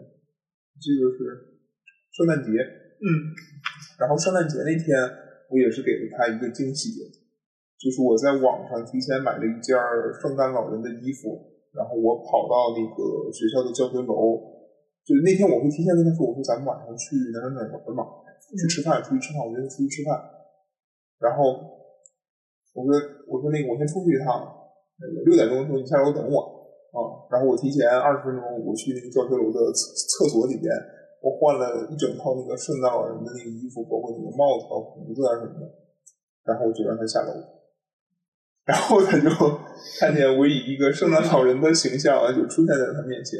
[0.81, 1.61] 这个是
[2.09, 3.05] 圣诞节，嗯。
[4.01, 4.97] 然后圣诞节那天
[5.53, 6.89] 我也是给了他一个惊喜，
[7.77, 9.77] 就是我在网上提前买了一件
[10.17, 11.37] 圣诞老人的衣服，
[11.77, 14.41] 然后我跑到那个学校的教学楼，
[15.05, 18.01] 就是那天我会提前跟他说，我说咱们晚上去哪哪哪玩嘛，
[18.57, 20.17] 去吃饭，出去吃饭，我约他出去吃饭，
[21.21, 21.82] 然后
[22.73, 22.91] 我说
[23.29, 24.43] 我说那个我先出去一趟，
[24.99, 26.37] 那个六点钟的时候你下楼等我
[26.93, 30.69] 啊，然后我提前二十分钟我去那个教学楼的厕厕所里边。
[31.23, 35.63] 我换了一整套那个圣诞老人的那个衣服，包括那个帽子啊、胡子啊什么的，
[36.43, 37.31] 然后我就让他下楼，
[38.67, 39.31] 然后他就
[39.97, 43.39] 看见我以一个圣诞老人的形象啊，就出现在他面前。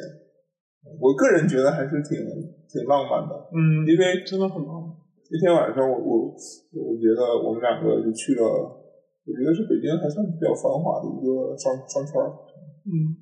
[0.95, 2.15] 我个人觉得还是挺
[2.71, 4.87] 挺浪漫的，嗯，因为真的很浪漫。
[5.27, 8.79] 那天晚上我我我觉得我们两个就去了，
[9.23, 12.27] 我觉得是北京还算比较繁华的一个商商圈儿，
[12.85, 13.15] 嗯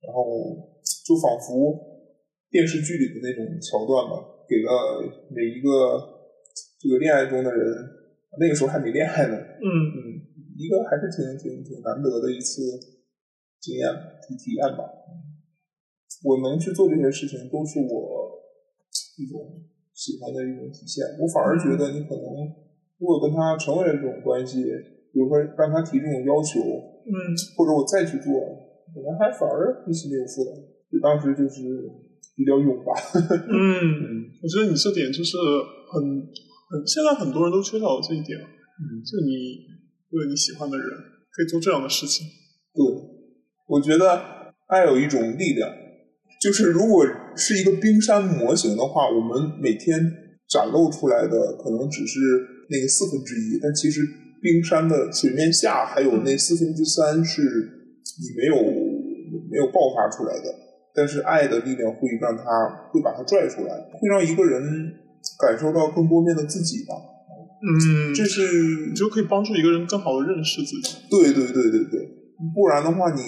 [0.00, 0.22] 然后
[1.04, 1.74] 就仿佛
[2.50, 4.16] 电视剧里的那种桥段吧，
[4.48, 4.70] 给了
[5.30, 5.68] 每一个
[6.80, 7.66] 这个恋爱中的人，
[8.38, 9.98] 那个时候还没恋爱呢，嗯嗯，
[10.56, 12.62] 一个还是挺挺挺难得的一次
[13.60, 13.86] 经验
[14.26, 14.86] 体体验吧。
[16.22, 18.40] 我能去做这些事情，都是我
[19.18, 19.62] 一种
[19.94, 21.04] 喜欢的一种体现。
[21.20, 22.24] 我反而觉得，你可能
[22.98, 24.64] 如果跟他成为了这种关系，
[25.12, 26.60] 比如说让他提这种要求，
[27.06, 27.14] 嗯
[27.56, 28.30] 或者我再去做，
[28.94, 30.54] 可能还反而很心里有负担。
[30.90, 31.62] 就当时就是
[32.34, 32.90] 比较勇吧。
[33.46, 35.36] 嗯，嗯我觉得你这点就是
[35.90, 36.02] 很
[36.70, 39.66] 很，现在很多人都缺少这一点，嗯，就你
[40.10, 40.86] 为了你喜欢的人
[41.30, 42.26] 可以做这样的事情。
[42.74, 42.82] 对，
[43.68, 45.70] 我觉得爱有一种力量，
[46.40, 49.98] 就是如果是一个冰山模型的话，我们每天
[50.48, 52.18] 展露出来的可能只是
[52.68, 54.02] 那个四分之一，但其实
[54.42, 58.56] 冰山的水面下还有那四分之三是你没有
[59.50, 60.70] 没有爆发出来的。
[60.92, 62.42] 但是爱的力量会让他
[62.90, 64.60] 会把他拽出来，会让一个人
[65.38, 66.98] 感受到更多面的自己吧。
[67.62, 68.42] 嗯，这是
[68.90, 71.06] 你就可以帮助一个人更好的认识自己。
[71.08, 71.94] 对对对对对，
[72.52, 73.22] 不然的话你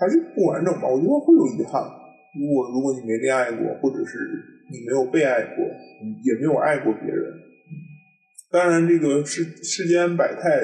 [0.00, 0.88] 还是不完整吧？
[0.88, 1.82] 我觉得会有遗憾。
[2.40, 4.16] 如果如果你没恋爱过，或者是
[4.72, 7.53] 你没有被爱过，嗯也没有爱过别人，嗯
[8.54, 10.62] 当然这个世世间百态，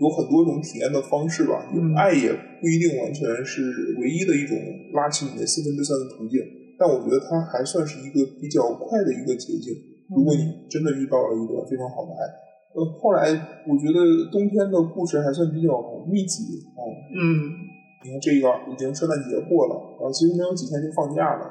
[0.00, 1.68] 有很多种体验的方式吧。
[1.68, 1.92] 嗯。
[1.92, 3.60] 爱也不一定完全是
[4.00, 4.56] 唯一的一种
[4.96, 6.40] 拉起你的四分之三的途径，
[6.80, 9.76] 但我觉得它还算是一个比较快的一个捷径。
[10.08, 12.24] 如果你真的遇到了一个非常好的爱，
[12.72, 13.28] 呃，后来
[13.68, 14.00] 我觉得
[14.32, 15.68] 冬天的故事还算比较
[16.08, 16.40] 密集
[16.72, 16.80] 啊、
[17.12, 17.52] 嗯。
[18.00, 21.44] 你看这个已经圣诞节过了，然后其实没有几天就放假了，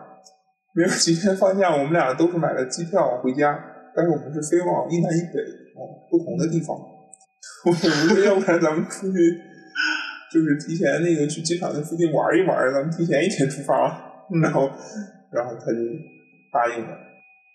[0.73, 3.53] 没有几天放假，我们俩都是买了机票回家，
[3.93, 5.37] 但是我们是飞往一南一北
[5.75, 6.75] 啊、不同的地方。
[7.67, 9.17] 我们说要不然咱们出去，
[10.31, 14.69] 就是提前那个去机场那附近玩一玩，咱们提前一天出发，然后
[15.31, 15.77] 然后他就
[16.53, 16.93] 答应了。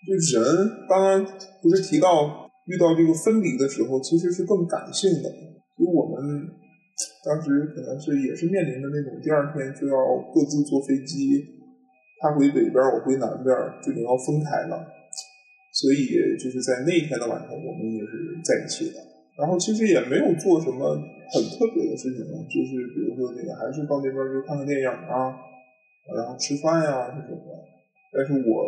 [0.01, 1.25] 就人刚刚
[1.61, 5.29] 不是提到遇到这个分离的时候，其实是更感性的，
[5.77, 6.49] 因为我们
[7.23, 9.95] 当时可能是也是面临着那种第二天就要
[10.33, 11.39] 各自坐飞机，
[12.19, 13.55] 他回北边，我回南边，
[13.85, 14.75] 就得要分开了，
[15.71, 18.99] 所以就是在那一天的晚上，我们也是在一起的。
[19.39, 20.95] 然后其实也没有做什么
[21.31, 22.19] 很特别的事情，
[22.51, 25.31] 就是比如说那个还是到那边就看看电影啊，
[26.13, 27.49] 然后吃饭呀、这种的。
[28.11, 28.67] 但是我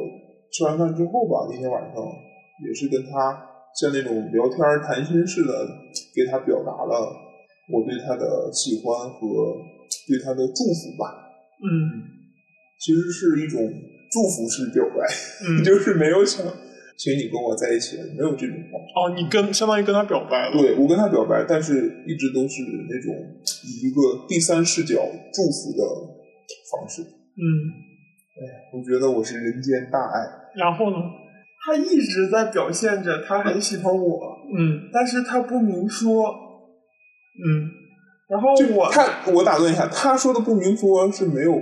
[0.51, 1.99] 吃完饭之后吧，那天晚上
[2.63, 3.35] 也是跟他
[3.75, 5.67] 像那种聊天谈心似的，
[6.15, 7.11] 给他表达了
[7.69, 9.59] 我对他的喜欢和
[10.07, 11.11] 对他的祝福吧。
[11.59, 12.09] 嗯
[12.79, 13.61] 其实是一种
[14.11, 15.05] 祝福式表白，
[15.47, 16.45] 嗯， 就是没有想
[16.97, 18.79] 请你跟我在一起，没有这种话。
[18.95, 23.13] 哦，你跟相当于跟他表白了，对我跟他表白，但是一直都是那种
[23.65, 24.95] 以一个第三视角
[25.33, 25.83] 祝福的
[26.71, 27.01] 方式。
[27.01, 27.43] 嗯，
[28.37, 30.21] 哎我觉得我是人间大爱。
[30.55, 30.97] 然后呢？
[31.65, 36.25] 他一直在表现着他很喜欢我，嗯但是他不明说。
[37.35, 37.71] 嗯
[38.29, 41.53] 然后我他，我打断一下，他说的不明说是没有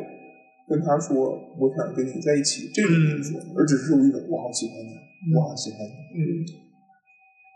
[0.67, 1.15] 跟他说
[1.60, 4.91] 我想跟你在一起这种明说，而只是有一种我好喜欢你，
[5.30, 5.94] 我好喜欢你。
[6.18, 6.22] 嗯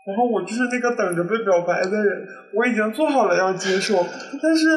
[0.06, 3.96] 然后我就是那个等着被表白的人，我已经做好了要接受，
[4.40, 4.68] 但是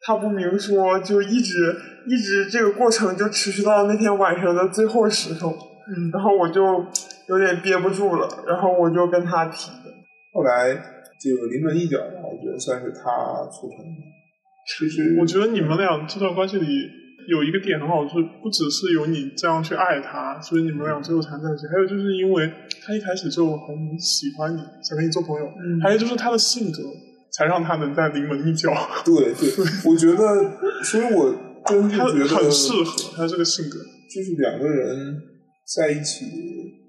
[0.00, 1.74] 他不明说，就一直
[2.06, 6.62] 一直这个过程就持续到那天晚上的最后时刻，嗯然后我就
[7.26, 9.90] 有点憋不住了，然后我就跟他提的，
[10.32, 10.72] 后来
[11.20, 13.90] 就临门一脚吧，我觉得算是他促成的。
[14.68, 16.64] 其实我觉得你们俩这段关系里
[17.28, 22.50] 有一个点很好，就是不只是有你这样去爱他，所以你们俩最后才在一起，还有就是因为
[22.82, 25.80] 他一开始就很喜欢你，想跟你做朋友，嗯。
[25.82, 26.82] 还有就是他的性格
[27.30, 28.72] 才让他能在临门一脚，
[29.04, 29.48] 对对，
[29.84, 31.36] 我觉得，所以我
[31.66, 33.78] 真是他觉得很适合他这个性格。
[34.08, 35.20] 就是两个人
[35.76, 36.24] 在一起，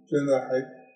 [0.10, 0.48] 真的还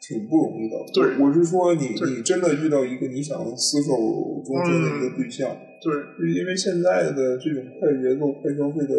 [0.03, 0.75] 挺不容易的。
[0.91, 3.95] 对我我是说你，你真的遇到一个你想厮守
[4.43, 5.47] 终身的一个对象，
[5.79, 5.87] 对，
[6.19, 8.93] 就因为现在的这种快节奏、快消费的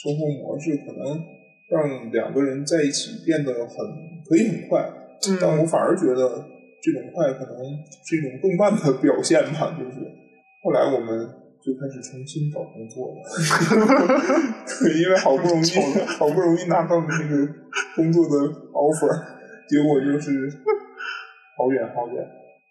[0.00, 1.20] 生活模式，可能
[1.68, 3.76] 让两个人在一起变得很
[4.24, 4.80] 可以很快，
[5.40, 6.48] 但我嗯，反而觉得
[6.80, 7.56] 这种快可能
[8.04, 9.76] 是一种更慢的表现吧。
[9.76, 10.00] 就是
[10.64, 11.28] 后来我们
[11.60, 13.20] 就开始重新找工作了，
[14.80, 15.68] 对，因为好不容易
[16.16, 17.48] 好不容易拿到了那个
[17.96, 18.32] 工作的
[18.72, 19.12] offer，
[19.68, 20.48] 结果就是
[21.56, 22.20] 好远好远。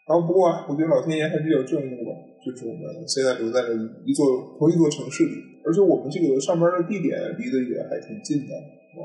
[0.03, 2.11] 然后不过啊我觉得老天爷还比较正路吧，
[2.43, 3.71] 就是我们现在留在了
[4.03, 8.99] 一座同一座城市里，而且我们这个上班的地点离得也还挺近的，嗯，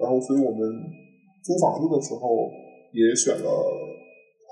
[0.00, 0.60] 然后所以我们
[1.40, 2.52] 租房子的时候
[2.92, 3.48] 也选了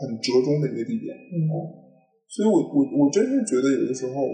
[0.01, 1.85] 很折中的一个地点，嗯
[2.33, 4.25] 所以我我我真是觉得有的时候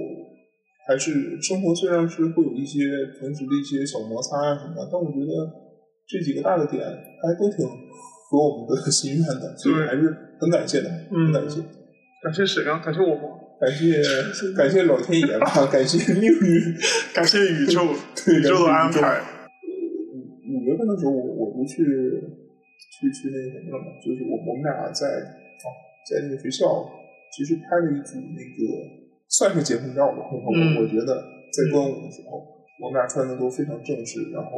[0.86, 2.78] 还是生活虽然是会有一些
[3.18, 5.34] 平时的一些小摩擦啊什么，但我觉得
[6.06, 7.66] 这几个大的点还都挺
[8.28, 11.60] 合我们的 心愿的，所以还是很感谢的，很感谢。
[12.22, 12.78] 感谢谁啊？
[12.84, 13.22] 感谢我吗？
[13.60, 14.02] 感谢
[14.56, 16.60] 感谢老天爷吧，感谢 命运，
[17.14, 17.80] 感谢宇宙
[18.14, 19.22] 对宇宙的安排。
[20.46, 25.64] 五五月份的时候，我我不去去去那个什么了嘛，就是我我们俩在啊
[26.06, 26.86] 在那个学校，
[27.34, 28.58] 其实拍了一组那个
[29.28, 30.22] 算是结婚照吧。
[30.30, 31.12] 我、嗯我觉得
[31.50, 32.38] 在端午的时候，
[32.82, 34.50] 我们俩穿的都非常正式，然后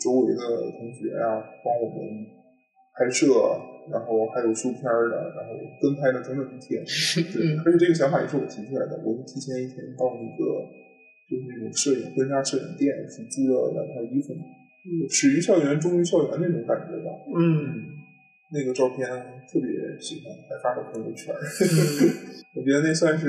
[0.00, 0.42] 周围的
[0.78, 2.02] 同学啊、帮我们
[3.00, 3.32] 拍摄，
[3.88, 6.84] 然后还有修片儿的，然后跟拍了整整一天。
[7.32, 10.44] 对，嗯而且这个想法也是我提出来的，我是提前一天到那个
[11.24, 14.44] 就是那种摄影婚纱摄影店去租了两套衣服嘛，
[15.08, 17.08] 始于校园，终于校园那种感觉吧。
[17.40, 17.88] 嗯
[18.52, 19.08] 那个照片
[19.46, 21.32] 特别喜欢，还发了朋友圈
[22.58, 23.26] 我觉得那算是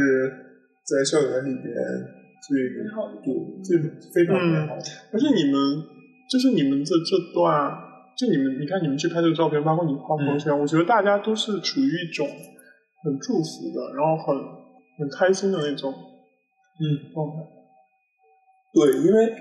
[0.84, 1.72] 在校园里边
[2.42, 3.32] 最美好的，对，
[3.64, 4.84] 最美非常美好的。
[5.14, 5.54] 而且你们
[6.28, 7.70] 就是你们的这段，
[8.18, 12.28] 就你们你看你们去拍这个照片，包括你发朋友圈，我觉得大家都是处于一种
[13.04, 14.36] 很祝福的，然后很
[15.00, 17.42] 很开心的那种嗯，状态。
[18.74, 19.34] 对，因为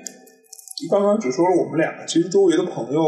[0.90, 3.00] 刚刚只说了我们俩，其实周围的朋友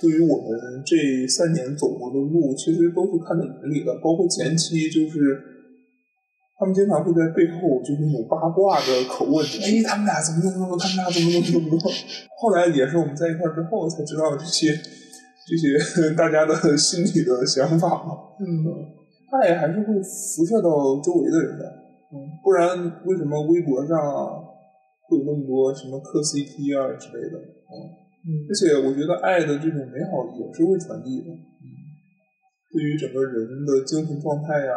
[0.00, 3.94] 对于我们这三年走过的路，其实都是看在眼里的。
[4.02, 5.51] 包括前期就是
[6.62, 11.74] 他们经常会在背后就是那种八卦的口问你，哎，他们俩怎么怎么怎么，他们俩怎么怎么怎么。
[12.38, 15.74] 后来也是我们在一块儿之后才知道这些这些
[16.14, 18.38] 大家的心里的想法嘛。
[18.38, 18.46] 嗯，
[19.34, 21.66] 爱还是会辐射到周围的人的，
[22.14, 22.78] 嗯，不然
[23.10, 24.38] 为什么微博上啊
[25.10, 27.74] 会有那么多什么磕 CP 啊之类的，嗯，
[28.22, 28.46] 嗯。
[28.46, 31.71] 而且我觉得爱的这种美好也是会传递的，嗯，
[32.72, 34.72] 对于整个人的精神状态呀、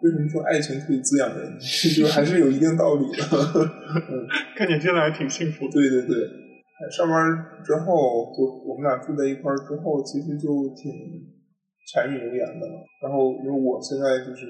[0.00, 1.58] 为什么说爱情可以滋养人，
[1.98, 4.26] 就还是有一定道理的，嗯，
[4.56, 5.72] 看你现在还挺幸福的。
[5.72, 7.18] 对对对，哎上班
[7.66, 10.86] 之后就我们俩住在一块儿之后，其实就挺
[11.90, 12.64] 柴米油盐的。
[13.02, 14.46] 然后因为我现在就是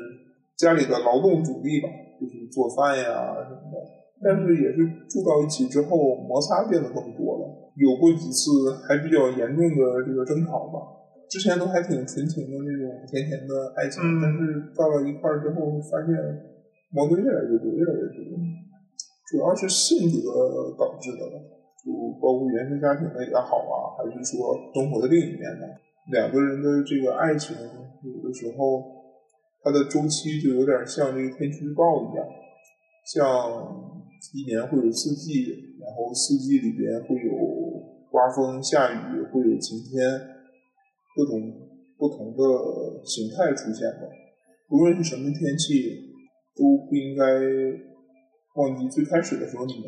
[0.61, 1.88] 家里的劳动主力吧，
[2.20, 3.76] 就是做饭呀什么的，
[4.20, 4.76] 但是也是
[5.09, 5.97] 住到一起之后，
[6.28, 7.72] 摩擦变得更多了。
[7.80, 8.53] 有过几次
[8.86, 10.76] 还比较严重的这个争吵吧。
[11.33, 16.12] 之前都还挺纯情的那种甜甜的爱情，嗯但是到了一块儿之后，发现
[16.93, 18.37] 矛盾越来越多，越来越多。
[19.33, 21.41] 主要是性格导致的吧，
[21.80, 21.89] 就
[22.20, 25.64] 包括原生家庭的也好啊，还是说生活的另一面呢，
[26.12, 28.85] 两个人的这个爱情，有的时候
[29.64, 32.28] 它的周期就有点像这个天气预报一样，
[33.09, 33.24] 像
[34.37, 35.49] 一年会有四季，
[35.80, 37.33] 然后四季里边会有
[38.11, 40.05] 刮风下雨，会有晴天，
[41.15, 41.41] 各种
[41.99, 42.43] 不同的
[43.05, 44.09] 形态出现的。
[44.71, 46.13] 无论是什么天气，
[46.57, 47.25] 都不应该
[48.57, 49.85] 忘记最开始的时候你们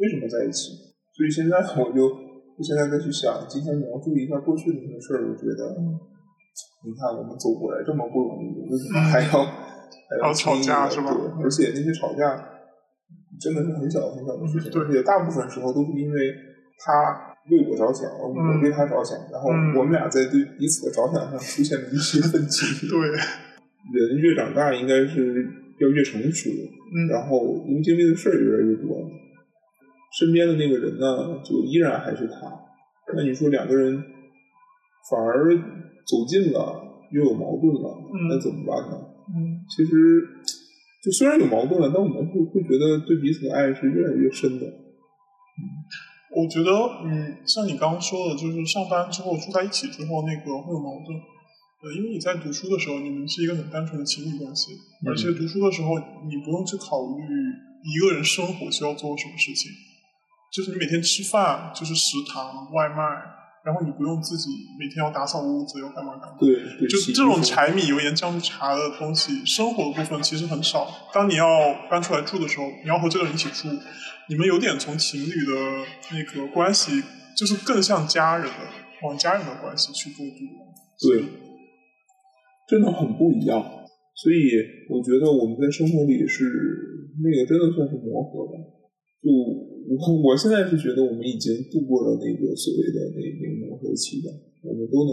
[0.00, 0.72] 为什么在一起。
[1.16, 2.08] 所以现在我就
[2.56, 5.76] 我现在再去想，今天你要注意一下过去的那些事儿，我觉得，
[6.84, 12.36] 你看我们走过来这么不容易，为什么还要、还 还要吵架是吧，而且那些吵架
[13.40, 16.32] 真的是很小很小的事情，对而且大部分时候都是因为
[16.78, 22.86] 他为我着想，我嗯为他着想，然后嗯我们俩在对彼此的着想上出现了一些分歧。
[22.90, 25.46] 对，人越长大，应该是
[25.78, 28.98] 要越成熟，嗯然后因为经历的事儿越来越多，
[30.18, 32.50] 身边的那个人呢，就依然还是他。
[33.14, 33.96] 那你说两个人
[35.10, 35.54] 反而
[36.04, 36.82] 走近了，
[37.12, 38.98] 又有矛盾了，嗯那怎么办呢？
[39.28, 40.22] 嗯其实
[41.04, 44.66] 就虽然有矛盾了，但我们会会觉得对彼此的爱是越来越深的。
[46.34, 46.70] 我觉得，
[47.04, 51.16] 嗯，像你刚刚说的，就是上班之后住在一起之后，那个会有矛盾。
[51.82, 54.72] 呃，因为你在读书的时候，你们是一个很单纯的情侣关系，
[55.04, 57.22] 嗯而且读书的时候，你不用去考虑
[57.84, 59.70] 一个人生活需要做什么事情，
[60.52, 63.04] 就是你每天吃饭就是食堂外卖，
[63.66, 64.48] 然后你不用自己
[64.78, 66.36] 每天要打扫屋子，要干嘛干嘛。
[66.38, 70.86] 对，对就这种柴米油盐酱醋茶的东西，生活的部分其实很少。
[71.12, 73.66] 当你要搬出来住的时候，你要和这个人一起住，
[74.28, 75.52] 你们有点从情侣的
[76.12, 77.02] 那个关系，
[77.36, 78.54] 就是更像家人的，
[79.02, 81.10] 往家人的关系去过渡。
[81.10, 81.24] 对，
[82.68, 83.60] 真的很不一样。
[84.14, 84.46] 所以
[84.88, 86.44] 我觉得我们在生活里是
[87.18, 88.75] 那个真的算是磨合的。
[89.22, 94.28] 就我我现在是觉得我们已经度过了那个所谓的那那个磨合期的，
[94.62, 95.12] 我们都能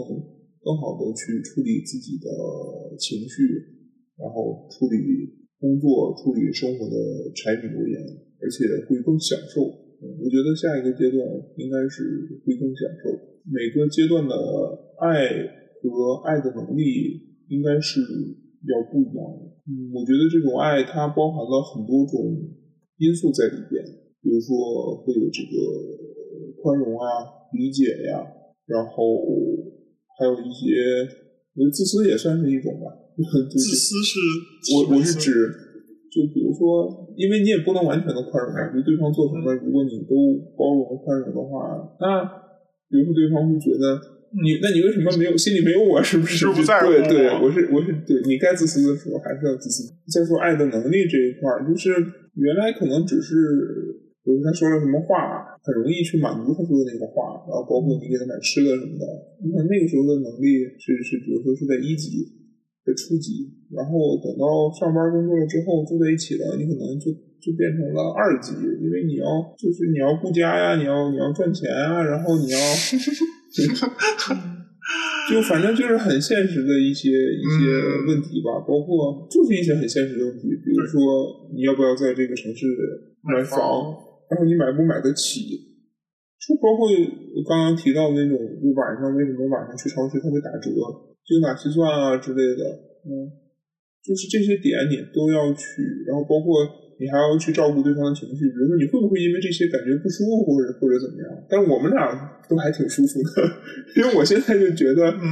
[0.64, 2.28] 更好的去处理自己的
[2.98, 3.44] 情绪，
[4.16, 4.96] 然后处理
[5.60, 6.96] 工作、处理生活的
[7.34, 7.96] 柴米油盐，
[8.40, 9.62] 而且会更享受。
[10.04, 11.16] 我觉得下一个阶段
[11.56, 12.04] 应该是
[12.44, 13.08] 会更享受。
[13.48, 14.34] 每个阶段的
[15.00, 15.32] 爱
[15.80, 16.84] 和爱的能力
[17.48, 18.00] 应该是
[18.68, 19.52] 要不一样的。
[19.64, 22.36] 嗯，我觉得这种爱它包含了很多种
[22.98, 23.84] 因素在里边，
[24.22, 25.54] 比如说会有这个
[26.62, 28.22] 宽容啊、理解呀、
[28.66, 28.92] 然后
[30.18, 30.74] 还有一些，
[31.54, 32.90] 我觉得自私也算是一种吧。
[33.14, 33.22] 就
[33.54, 34.18] 自私是
[34.74, 35.30] 我我是指，
[36.10, 40.14] 就比如说，因为你也不能完全的宽容嘛，就对方做什么，如果你都
[40.58, 42.26] 包容宽容的话，那
[42.90, 43.94] 比如说对方会觉得
[44.42, 46.02] 你，那你为什么没有心里没有我？
[46.02, 46.36] 是不是？
[46.36, 49.92] 是不在乎对对，我我是我是对你该自私的时候还是要自私。
[50.12, 51.90] 再说爱的能力这一块儿，就是
[52.34, 53.34] 原来可能只是。
[54.24, 59.04] 比如他说了什么话，很容易去满足他说的那个话，然后包括你给他买吃的什么的，
[59.52, 62.24] 那那个时候的能力是是，比如说是在一级，
[62.88, 69.28] 的初级，然后等到上班工作了之后住在一起了，你可能就就变成了二级，因为你要
[69.60, 72.56] 就是你要顾家呀，你要你要赚钱啊，然后你要，
[75.30, 82.66] 就反正就是很现实的一些一些问题吧，包括就是一些很现实的问题，比如说你要不要在这个城市
[83.22, 83.56] 买房，
[84.28, 85.72] 然后你买不买得起。
[86.44, 90.68] 就包括我刚刚提到的那种，就晚上为什么晚上去超市它会打折，
[91.24, 92.60] 精打细算啊之类的，
[93.08, 93.32] 嗯，
[94.04, 95.64] 就是这些点你都要去，
[96.04, 96.60] 然后包括
[96.98, 101.26] 你还要去照顾对方的情绪，比如说你会不会因为这些感觉不舒服或者或者怎么样？
[101.50, 102.06] 但是我们俩
[102.48, 103.28] 都还挺舒服的，
[103.98, 105.22] 因为我现在就觉得，嗯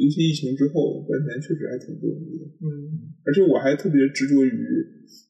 [0.00, 2.44] 尤其疫情之后赚钱确实还挺不容易的。
[2.64, 2.66] 嗯
[3.22, 4.56] 而且我还特别执着于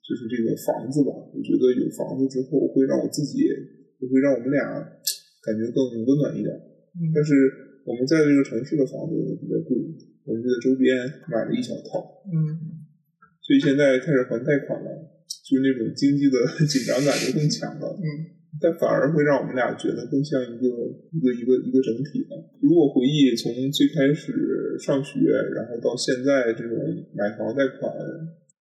[0.06, 4.62] 就是这个房子吧，我觉得有房子之后会让我自己，也会让我们俩
[5.42, 6.54] 感觉更温暖一点。
[6.94, 7.34] 嗯但是
[7.84, 9.12] 我们在这个城市的房子
[9.42, 9.74] 比较贵，
[10.24, 10.94] 我们在周边
[11.28, 12.86] 买了一小套，嗯
[13.42, 14.88] 所以现在开始还贷款了，
[15.42, 17.98] 就是那种经济的 紧张感就更强了。
[17.98, 20.68] 嗯但反而会让我们俩觉得更像一个
[21.10, 22.36] 一个一个一个整体了。
[22.60, 25.18] 如果回忆从最开始上学，
[25.56, 26.76] 然后到现在这种
[27.16, 27.90] 买房贷款，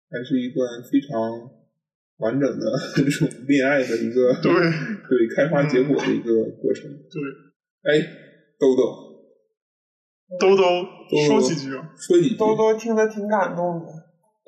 [0.08, 1.10] 还是一段非常
[2.20, 2.66] 完整的
[2.96, 6.86] 这种恋爱的一个对对开花结果的一个过程。
[6.88, 7.20] 对，
[7.92, 8.00] 哎，
[8.60, 8.94] 豆豆
[10.40, 10.64] 兜兜
[11.10, 13.88] 兜说几句啊，说几句，多多听得挺感动的。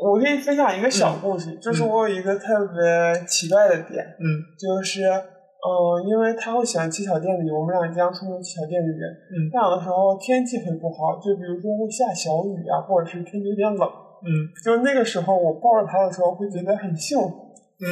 [0.02, 4.26] 我给你分享一个小故事，就是我有一个特别奇怪的点，嗯
[4.58, 9.06] 就是，嗯、因为他会喜欢去小店里，我们俩经常出门去小店里人。
[9.30, 13.88] 嗯这样的时候天气会不好，就比如说会下小雨啊，或者是天气有点冷。
[14.26, 17.54] 嗯就那个时候，我抱着他的时候会觉得很幸福。
[17.82, 17.86] 嗯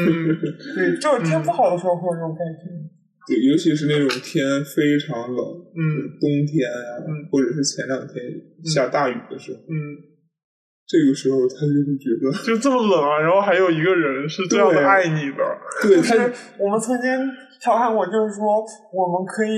[0.76, 2.66] 对，就是天不好的时候会有这种感觉。
[3.30, 5.38] 对，尤其是那种天非常冷，
[5.78, 5.82] 嗯
[6.18, 8.18] 冬天啊，嗯或者是前两天
[8.66, 9.74] 下大雨的时候，嗯，
[10.90, 15.44] 这个时候他就会觉得，就这么冷啊，然后还有一个人是这样的爱你的，
[15.84, 17.08] 对，就他是我们曾经
[17.62, 18.58] 调侃过，就是说
[18.92, 19.54] 我们可以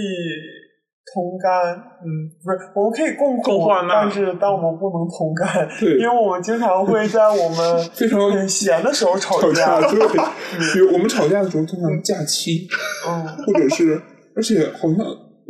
[1.16, 1.72] 同甘，
[2.04, 10.00] 嗯不是，我们可以共苦，共患难但是但我们不能同甘，对因为我们经常会在我们 非常很闲的时候吵吵架，对，
[10.60, 12.68] 嗯比如我们吵架的时候，通常假期，
[13.08, 14.02] 嗯，或者是，
[14.36, 14.98] 而且好像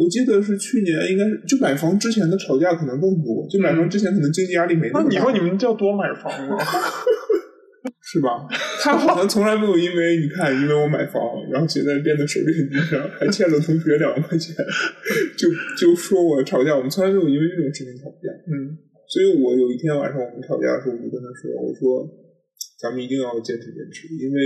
[0.01, 6.57] 我记得是去年，应该是就买房之前的吵架可能更多，就买房之前可能经济压力没那么大，那以后你们就要多买房吗。
[8.01, 8.43] 是吧？
[8.83, 14.53] 他好像从来没有因为你看，因为我买房，然后现在变得手里很紧张，还欠了同学两万块钱，
[15.37, 15.47] 就
[15.79, 18.27] 就说我吵架，我们从来没有因为这种事情吵架。
[18.49, 18.75] 嗯
[19.11, 22.07] 所以我有一天晚上我们吵架的时候，我就跟他说：“我说
[22.79, 24.39] 咱们一定要坚持坚持，因为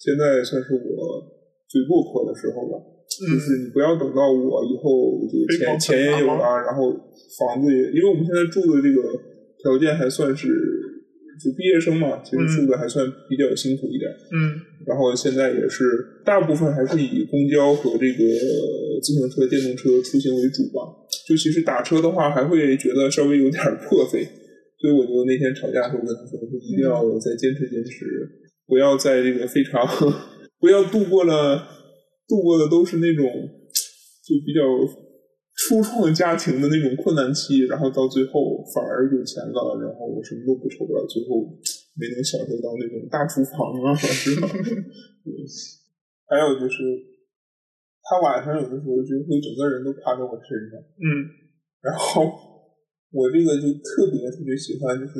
[0.00, 1.20] 现在算是我
[1.68, 2.95] 最落魄的时候了。
[3.08, 6.92] 就是你不要等到我以后这个钱钱也有了，然后
[7.38, 9.00] 房子也，因为我们现在住的这个
[9.62, 10.48] 条件还算是
[11.42, 14.10] 就毕业生嘛，其实住的还算比较辛苦一点。
[14.32, 15.84] 嗯然后现在也是
[16.24, 18.22] 大部分还是以公交和这个
[19.02, 20.80] 自行车、电动车出行为主吧。
[21.26, 24.22] 就其实打车的话，还会觉得稍微有点破费，
[24.78, 28.06] 所以我就那天吵架的时候跟他说，我说一定要再坚持坚持，
[28.68, 29.84] 不要在这个非常
[30.60, 31.66] 不要度过了
[32.28, 34.60] 度过的都是那种就比较
[35.56, 41.46] 初创家庭的那种困难期，然后到最后反而有钱了，然后我什么都不愁了，最后
[41.96, 44.48] 没能享受到那种大厨房啊， 是吧？
[44.48, 45.32] 对。
[46.28, 46.82] 还有就是，
[48.02, 51.06] 他晚上有的时候就会整个人都趴在我身上，嗯。
[51.80, 52.26] 然后
[53.12, 55.14] 我这个就特别特别喜欢，就是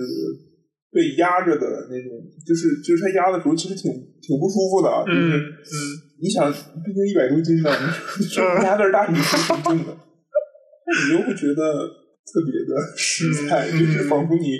[0.90, 2.10] 被压着的那种，
[2.44, 3.88] 就是就是他压的时候其实挺
[4.20, 5.78] 挺不舒服的，啊就嗯是嗯
[6.20, 6.50] 你想，
[6.84, 7.70] 毕竟一百多斤呢，
[8.18, 9.96] 你 说压点大米是挺重的，
[10.86, 11.62] 那你又会觉得
[12.26, 14.56] 特别的实在，嗯就是仿佛你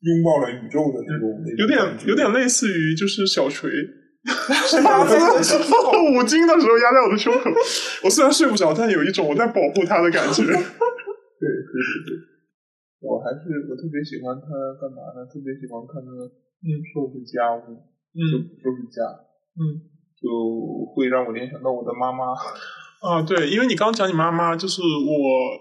[0.00, 3.70] 拥抱了宇宙的那种，有点有点类似于就是小锤。
[4.28, 7.48] 五斤的时候压在我的胸口，
[8.04, 10.42] 我虽然睡不着，但有一种我在保护他的感觉。
[10.44, 12.10] 对对对对，
[13.00, 14.44] 我还是我特别喜欢他
[14.76, 15.24] 干嘛呢？
[15.32, 16.10] 特别喜欢看他
[16.60, 17.78] 嗯收拾家务，
[18.12, 19.00] 就嗯收拾家，
[19.56, 19.62] 嗯
[20.20, 20.28] 就
[20.94, 22.34] 会让我联想到我的妈妈。
[22.98, 25.14] 啊，对，因为你刚讲你妈妈，就是我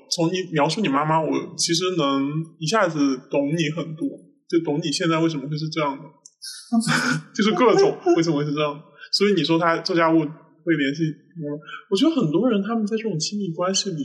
[0.10, 2.26] 从你描述你妈妈，我其实能
[2.58, 2.98] 一下子
[3.30, 4.10] 懂你很多，
[4.50, 6.02] 就懂你现在为什么会是这样的，
[7.36, 8.74] 就是各种 为什么会是这样。
[9.14, 14.04] 所以你说他做家务会联系你妈妈，我觉得很多人他们在这种亲密关系里，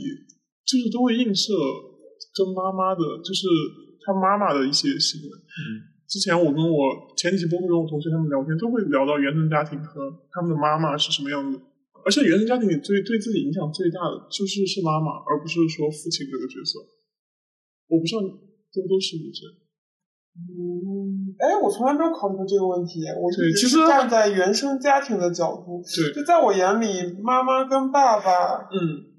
[0.63, 1.53] 就是都会映射
[2.37, 3.47] 跟妈妈的，就是
[4.05, 5.27] 他妈妈的一些行为。
[5.27, 6.77] 嗯之前我跟我
[7.17, 10.01] 前几期播客跟我同学他们聊天，都会聊到原生家庭和
[10.31, 11.59] 他们的妈妈是什么样子。
[12.05, 16.83] 而且原生家庭里最对自己影响最大的就是是妈妈，而不是说父亲这个角色。
[17.87, 19.55] 我不知道多多是不是这样。
[20.33, 23.05] 嗯，哎，我从来没有考虑过这个问题。
[23.21, 29.13] 我一直对其实是站在原生家庭的角度，对，就在我眼里，妈妈跟爸爸嗯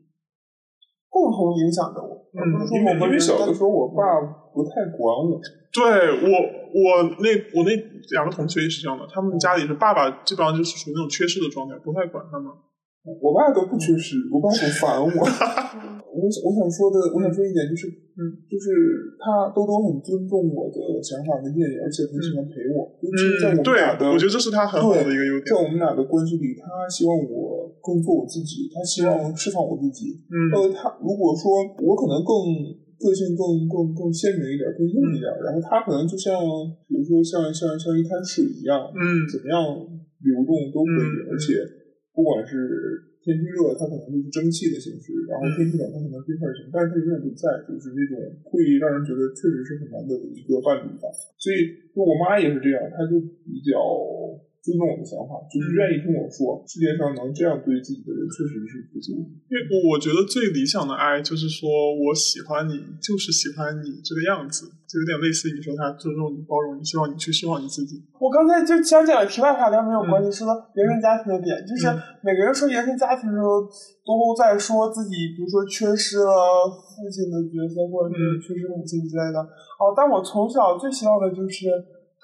[1.08, 4.20] 共同影响着我，而不是说因为小的时候我爸
[4.52, 5.40] 不太管我，
[5.72, 6.28] 对我
[6.74, 7.70] 我那我那
[8.10, 12.50] 两个同学也是这样的，他们家里是爸爸基本上就是属于那种缺失的状态，不太管他们。
[13.22, 15.06] 我爸都不缺失，我爸很烦我。
[16.14, 17.84] 我想我想说的，我想说一点就是，
[18.16, 18.18] 嗯，
[18.48, 18.72] 就是
[19.20, 22.90] 他多多很尊重我的想法跟建议，而且很喜欢陪我。
[22.96, 25.58] 就是在我嗯，对们俩的，，我觉得这是他很好的一个优点在。
[25.60, 30.24] 我们俩的关系里，他希望我更做我自己，他希望释放我自己。
[30.32, 32.32] 嗯呃，他如果说我可能更
[32.98, 35.26] 个性更更更鲜明一点，更硬一点。
[35.44, 36.36] 然后它可能就像，
[36.88, 39.60] 比如说像像像一滩水一样，嗯怎么样
[40.22, 41.58] 流动都可以，嗯而且
[42.14, 42.54] 不管是
[43.24, 51.08] 天气热，它可能就是蒸汽的形式；然后天气冷，它可能冰块型，但是它永远都在，就是那种会让人觉得确实是很难得的一个伴侣吧。
[51.40, 53.16] 所以，就我妈也是这样，她就
[53.48, 53.74] 比较
[54.64, 59.20] 尊重我的想法，就是愿意听我说，世界上能这样对自己的人确实是不多。
[59.52, 68.00] 因为我我觉得最理想的爱就是说我喜欢你，就是喜欢你这个样子，就有点类似于你说他尊重你、包容你，希望你去释放你自己。
[68.16, 73.68] 我刚才就想讲的题外话，跟没有关系，说到原生家庭的点，就是嗯每个人说原生家庭的时候，
[74.00, 76.32] 都在说自己，比如说缺失了
[76.72, 79.44] 父亲的角色，或者是缺失母亲之类的。
[79.76, 81.68] 哦，但我从小最希望的就是。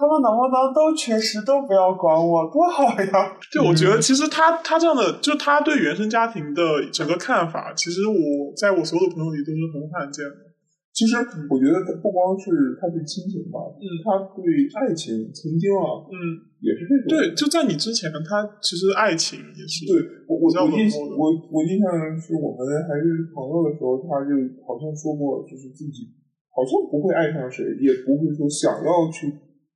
[0.00, 3.36] 他们能不能都缺失，都不要管我，多好呀！
[3.52, 8.16] 就我觉得，其实他他这样的，就他对原生家庭的整个看法，其实我
[8.56, 10.48] 在我所有的朋友里都是很罕见的。
[10.90, 11.14] 其实
[11.52, 14.42] 我觉得不光是他对亲情吧，嗯他对
[14.74, 17.04] 爱情曾经啊嗯，也是这种。
[17.12, 21.84] 对，就在你之前，他其实爱情也是对我我我印我我印象
[22.16, 24.32] 是我们还是朋友的时候，他就
[24.64, 26.08] 好像说过，就是自己
[26.50, 29.30] 好像不会爱上谁，也不会说想要去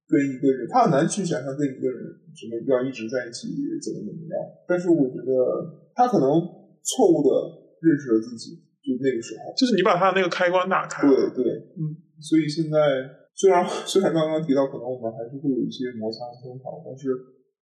[0.09, 2.01] 跟一个人，他很难去想象跟一个人
[2.37, 3.49] 什么要一直在一起
[3.81, 4.35] 怎么怎么样。
[4.69, 5.33] 但是我觉得
[5.95, 6.29] 他可能
[6.85, 7.29] 错误的
[7.81, 9.53] 认识了自己，就那个时候。
[9.57, 11.13] 就是你把他的那个开关打开了。
[11.33, 12.77] 对对，嗯， 所以现在
[13.33, 17.09] 虽然虽然刚刚提到，可能我们还是会有一些摩擦争吵，但是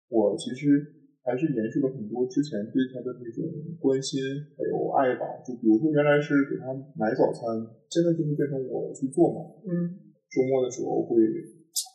[0.07, 0.77] 我其实
[1.25, 3.43] 还是延续了很多之前对他的那种
[3.81, 4.21] 关心
[4.55, 5.41] 还有爱吧。
[5.41, 7.49] 就比如说原来是给他买早餐，
[7.89, 9.41] 现在就是变成我去做嘛。
[9.65, 11.15] 嗯周末的时候会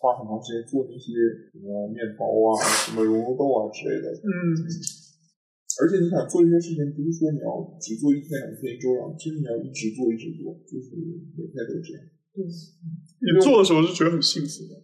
[0.03, 1.14] 花很长时间做那些
[1.55, 4.11] 什么面包啊、什么熔油豆啊之类的。
[4.11, 4.26] 嗯
[5.80, 7.48] 而且你想做这些事情，不是说你要
[7.80, 10.92] 只做一天两天一周两，其实你要一直做一直做，就是
[11.32, 12.03] 每天都这样。
[12.36, 14.76] 你做的时候是觉得很幸福的。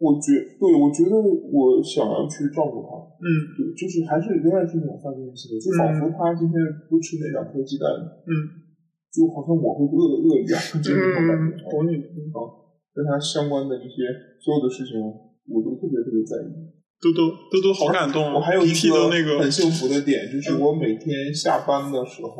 [0.00, 3.26] 我觉对，我觉得我想要去照顾他，嗯
[3.60, 6.56] 对，就是还是仍然是那种发自内心的，就仿佛他今天
[6.88, 7.86] 不吃那两颗鸡蛋，
[8.24, 8.32] 嗯
[9.12, 11.68] 就好像我会饿饿一样，就那种感嗯，觉。
[11.68, 11.92] 懂你。
[12.32, 12.40] 啊，
[12.94, 14.04] 跟他相关的一些
[14.40, 15.00] 所有的事情，
[15.48, 16.70] 我都特别特别在意。
[17.02, 18.34] 嘟嘟嘟嘟好感动啊！
[18.36, 19.10] 我还有一个
[19.42, 22.30] 很幸福的点，就是我每天下班的时候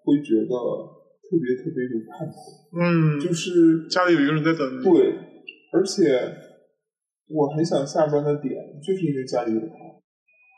[0.00, 0.54] 会觉得
[1.20, 2.34] 特别特别有盼头，
[2.80, 4.82] 嗯，就是家里有一个人在等你。
[4.88, 5.12] 对，
[5.76, 6.16] 而且
[7.28, 9.76] 我很想下班的点，就是因为家里有他，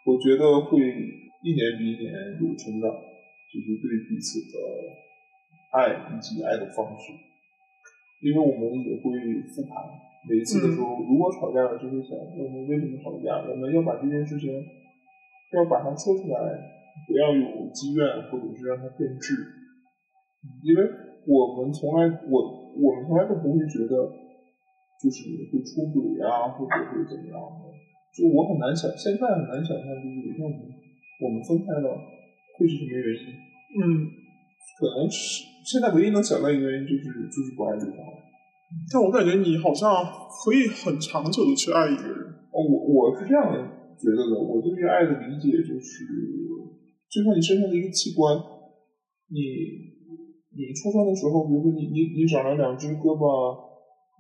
[0.07, 2.87] 我觉得会一年比一年有成长，
[3.51, 4.55] 就是对彼此的
[5.75, 7.11] 爱以及爱的方式，
[8.23, 9.11] 因为我们也会
[9.51, 9.83] 复盘，
[10.31, 14.55] 每一次的时候，如果吵架了，就会想我们为什么吵架，我们要把这件事情
[15.53, 16.39] 要把它说出来，
[17.11, 19.35] 不要有积怨，或者是让它变质，
[20.63, 20.81] 因为
[21.27, 22.35] 我们从来我
[22.79, 23.95] 我们从来都不会觉得
[25.03, 27.67] 就是会出轨啊，或者会怎么样的。
[28.15, 30.63] 就我很难想，现在很难想象，就是有一天我们
[31.27, 31.91] 我们分开了，
[32.55, 33.27] 会是什么原因？
[33.73, 33.83] 嗯，
[34.79, 37.99] 可能是现在唯一能想到一个原因就是就是不爱对方。
[38.91, 39.93] 但我感觉你好像
[40.43, 42.19] 可以很长久的去爱一个人。
[42.53, 43.45] 哦，我我是这样
[43.97, 46.05] 觉得的，我对于爱的理解就是，
[47.09, 48.33] 就像你身上的一个器官，
[49.29, 49.41] 你
[50.57, 53.25] 你出生的时候，比如说你你你长了两只胳膊、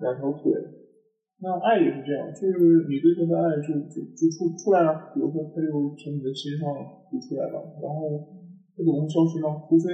[0.00, 0.52] 两条腿，
[1.40, 6.68] 那爱也是这样，就是你对他的爱就就就出出来了，比如说他就从你的心上
[7.08, 8.20] 就出来了，然后
[8.76, 9.48] 他怎么会消失呢？
[9.68, 9.92] 除非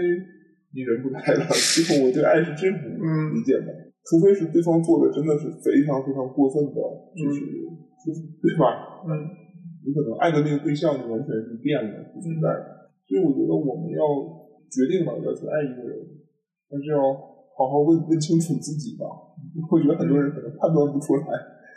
[0.75, 1.47] 你人不在了。
[1.53, 2.79] 其实我对爱是这种
[3.35, 3.69] 理解的，
[4.05, 6.79] 除非是对方做的真的是非常非常过分的，
[7.17, 7.41] 就是、
[8.05, 9.05] 就 是对吧？
[9.09, 9.11] 嗯
[9.87, 12.93] 你可能爱的那个对象就完全是变了，不存在的。
[13.09, 14.05] 所以我觉得我们要
[14.69, 15.97] 决定了要去爱一个人，
[16.69, 17.01] 但是要
[17.57, 19.07] 好好问问清楚自己吧。
[19.71, 21.25] 我觉得很多人可能判断不出来，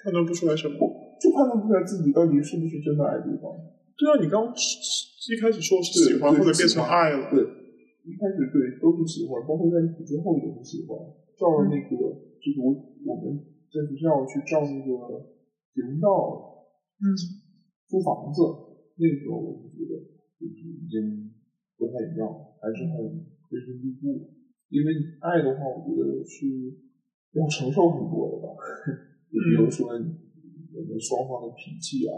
[0.04, 0.76] 判断不出来什么。
[1.22, 3.48] 就判断不出来自己到底是不是真的爱对方。
[3.96, 7.30] 对啊，你刚一开始说是喜欢，或者变成爱了。
[7.32, 7.40] 对，
[8.04, 10.98] 一开始对都不喜欢，包括在一起之后也不喜欢。
[11.38, 11.96] 照了那个，
[12.38, 12.70] 就是我
[13.06, 13.38] 我们
[13.70, 15.32] 在学校去照那个
[15.74, 16.70] 结婚照，
[17.02, 17.06] 嗯
[17.90, 18.42] 租房子，
[18.98, 19.98] 那个时候我就觉得
[20.38, 21.34] 就是已经
[21.78, 22.30] 不太一样，
[22.62, 24.30] 还是很根深蒂固。
[24.70, 26.46] 因为爱的话，我觉得是
[27.34, 28.54] 要承受很多的吧。
[29.32, 32.16] 就比如说我们双方的脾气啊，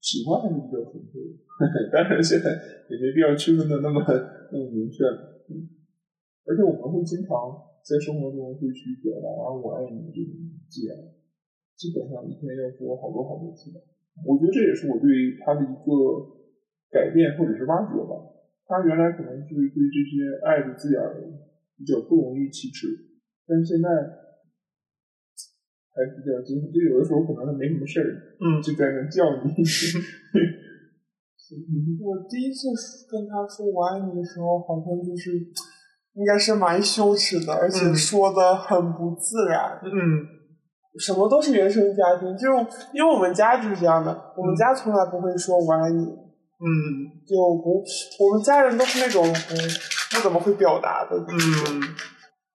[0.00, 1.32] 喜欢还是比较纯粹的。
[1.90, 2.50] 当然现在
[2.90, 4.04] 也没必要区分的那么
[4.52, 5.44] 那么明确了。
[5.48, 5.68] 嗯，
[6.46, 7.30] 而且我们会经常
[7.82, 10.34] 在生活中会去表达“我爱你”这种
[10.68, 10.94] 字眼，
[11.76, 13.80] 基本上一天要说好多好多次吧。
[14.26, 15.90] 我觉得这也是我对他的一个
[16.90, 18.14] 改变或者是挖掘吧。
[18.66, 21.00] 他原来可能是对这些爱的字眼
[21.76, 22.86] 比较不容易启齿，
[23.46, 23.88] 但是现在
[25.90, 29.50] 还比较精神，就有的时候可能他没什么事儿，嗯就在那叫你。
[32.02, 32.68] 我第一次
[33.10, 35.32] 跟他说我爱你的时候，好像就是
[36.14, 37.96] 应该是蛮羞耻的，而且嗯。
[37.96, 39.80] 说的很不自然。
[39.84, 39.90] 嗯。
[40.98, 42.48] 什么都是原生家庭，就
[42.92, 46.66] 因为我们家就是这样的，我们家从来不会说我爱你，嗯。
[47.26, 47.82] 就不，
[48.24, 49.54] 我们家人都是那种不
[50.16, 51.16] 不怎么会表达的。
[51.16, 51.80] 嗯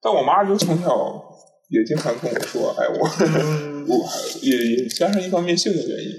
[0.02, 0.88] 但我妈就从小
[1.70, 4.06] 也经常跟我说爱我，嗯，我
[4.44, 6.12] 也也加上一方面性格原因，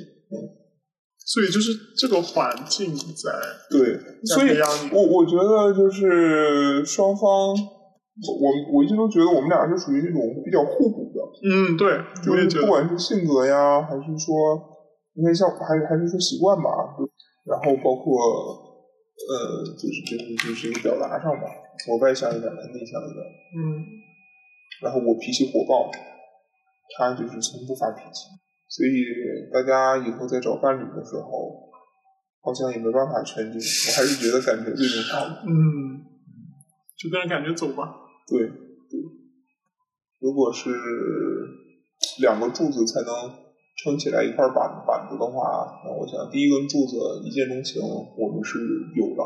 [1.26, 3.28] 所以就是这个环境在
[3.68, 3.98] 对，
[4.30, 4.56] 所以
[4.94, 12.60] 我我觉得就是双方，我我我一直都觉得我们俩是属于那种比较互补的，嗯对，就我也觉得。
[12.60, 14.32] 是不管是性格呀，还是说，
[15.18, 16.70] 你看像还还是说习惯吧，
[17.44, 18.22] 然后包括
[19.18, 21.50] 呃，就是就是就是一个表达上吧，
[21.90, 23.18] 我外向一点，他内向一点，
[23.58, 23.82] 嗯。
[24.82, 25.90] 然后我脾气火爆，
[26.96, 28.28] 他就是从不发脾气，
[28.68, 29.04] 所以
[29.52, 31.70] 大家以后在找伴侣的时候，
[32.42, 35.42] 好像也没办法全进，我还是觉得感觉最重要的。
[35.46, 36.02] 嗯，
[36.96, 37.94] 就跟着感觉走吧。
[38.26, 38.98] 对对，
[40.20, 40.70] 如果是
[42.20, 43.30] 两个柱子才能
[43.82, 48.58] 撑起来一块板板子的话，那我想第一根柱子一见钟情，我们是
[48.94, 49.22] 有的，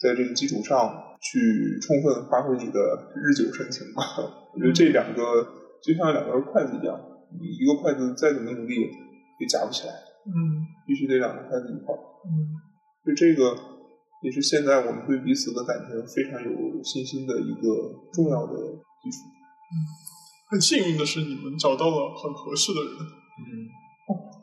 [0.00, 1.38] 在这个基础上去
[1.82, 2.78] 充分发挥你的
[3.14, 4.02] 日久生情吧。
[4.54, 5.22] 我觉得这两个
[5.82, 6.98] 就像两根筷子一样，
[7.32, 8.74] 你一个筷子再怎么努力
[9.40, 9.92] 也夹不起来，
[10.26, 11.98] 嗯必须得两个筷子一块儿。
[12.26, 12.54] 嗯
[13.04, 13.56] 就这个
[14.22, 18.52] 也是现在我们对彼此的感情非常有信心的一个重要的
[19.02, 19.18] 基础。
[19.72, 19.74] 嗯
[20.48, 22.92] 很幸运的是，你们找到了很合适的人。
[23.00, 23.66] 嗯，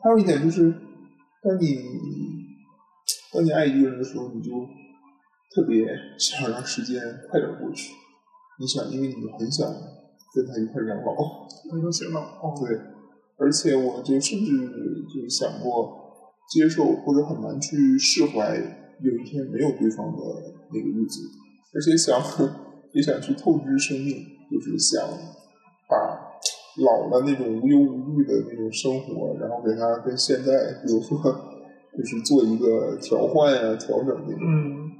[0.02, 0.70] 还有一点就是，
[1.40, 1.78] 当你
[3.32, 4.50] 当你爱一个人的时候，你就
[5.54, 5.86] 特别
[6.18, 7.94] 想让时间快点过去。
[8.60, 9.66] 你想，因为你很想
[10.34, 12.18] 跟他一块养老，很有钱了。
[12.42, 12.76] 哦，对，
[13.38, 14.50] 而且我就甚至
[15.06, 18.56] 就想过接受或者很难去释怀
[19.00, 20.18] 有一天没有对方的
[20.72, 21.20] 那个日子，
[21.74, 22.20] 而且想
[22.92, 25.02] 也想去透支生命，就是想
[25.88, 25.96] 把
[26.82, 31.18] 老的那种无忧无虑的那种生活，然后给他跟现在，比如说
[31.96, 34.40] 就是做一个调换呀、调整那种。
[34.40, 34.90] 嗯，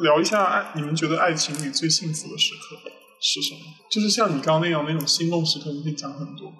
[0.00, 2.90] 聊一下爱，你们觉得爱情里最幸福的时刻
[3.20, 3.60] 是什么？
[3.90, 6.50] 就是像你刚刚那样那种心动时刻，你可以讲很多。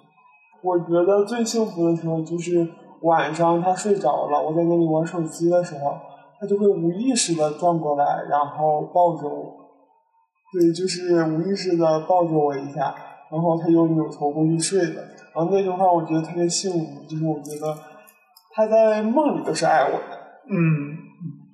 [0.63, 2.67] 我觉得最幸福的时候就是
[3.01, 5.97] 晚上他睡着了，我在那里玩手机的时候，
[6.39, 9.57] 他就会无意识的转过来，然后抱着我。
[10.53, 12.93] 对，就是无意识的抱着我一下，
[13.31, 15.01] 然后他又扭头过去睡了。
[15.33, 17.75] 然后那句话我觉得特别幸福，就是我觉得
[18.53, 20.19] 他在梦里都是爱我的。
[20.49, 20.57] 嗯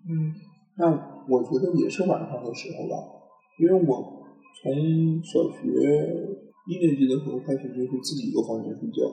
[0.10, 0.34] 嗯
[0.78, 0.88] 那
[1.30, 3.04] 我觉得也是晚上的时候吧，
[3.60, 4.17] 因为我
[4.62, 5.62] 从小学
[6.68, 9.06] 一年级的时候开始就是自己一个房间睡觉，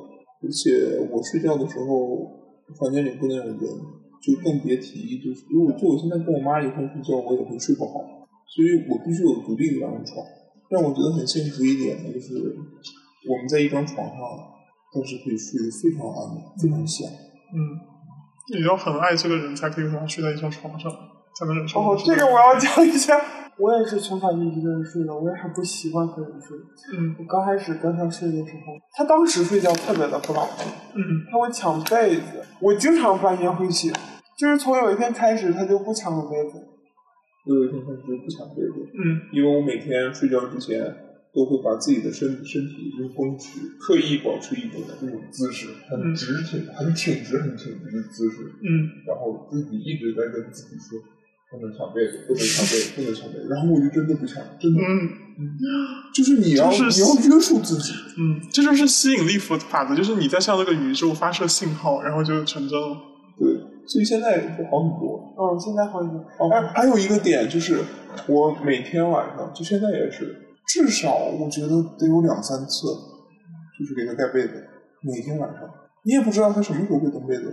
[0.42, 2.24] 而且我睡觉的时候
[2.80, 3.58] 房间里不能有人，
[4.22, 10.24] 就更别提就是如果就我现在跟我妈一块睡觉，我也会睡不好，所以我必须有独立的一张床。
[10.70, 12.34] 让我觉得很幸福一点的，就是
[13.28, 14.18] 我们在一张床上，
[14.92, 17.06] 但是可以睡得非常安稳，非常香。
[17.52, 17.78] 嗯，
[18.58, 20.90] 你要很爱这个人，才可以和他睡在一张床上，
[21.74, 23.20] 哦，这个我要讲一下。
[23.56, 26.58] 我也是从小就一个人睡的，我也很不习惯和人睡。
[26.98, 30.66] 嗯我刚开始跟他睡的时候，他当时睡觉特别的不老实，
[30.96, 33.92] 嗯他会抢被子，我经常半夜会醒。
[34.36, 36.58] 就是从有一天开始，他就不抢我被子。
[37.46, 40.82] 我有一天开始不抢被子，嗯因为我每天睡觉之前
[41.32, 50.98] 都会把自己的身身体就是绷直，刻意保持一种这种姿势，很嗯直挺、很挺直、很挺直的姿势，嗯然后自己一直在跟自己说
[51.54, 55.24] 不能抢被子，不能抢被子，不能抢被子，然后我就真的不抢，真的，嗯。
[56.14, 62.96] 就是你要、就是你要约束自己，嗯，这就是吸引力法法则，就是你在向那个宇宙发射信号，然后就成真了。
[63.36, 63.50] 对，
[63.84, 65.34] 所以现在就好很多。
[65.34, 67.80] 嗯，现在好很多哦，还有一个点就是，
[68.28, 70.36] 我每天晚上，就现在也是，
[70.68, 72.86] 至少我觉得得有两三次，
[73.76, 74.64] 就是给他盖被子，
[75.02, 75.62] 每天晚上，
[76.04, 77.52] 你也不知道他什么时候会蹬被子，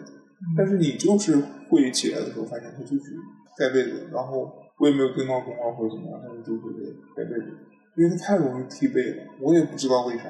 [0.55, 3.17] 但是你就是会起来的时候发现他就是
[3.57, 6.71] 盖被子，然后我也没有叮当钟啊或者怎么样，但是就会
[7.15, 7.47] 盖被子，
[7.95, 10.23] 因为他太容易踢被了，我也不知道为啥。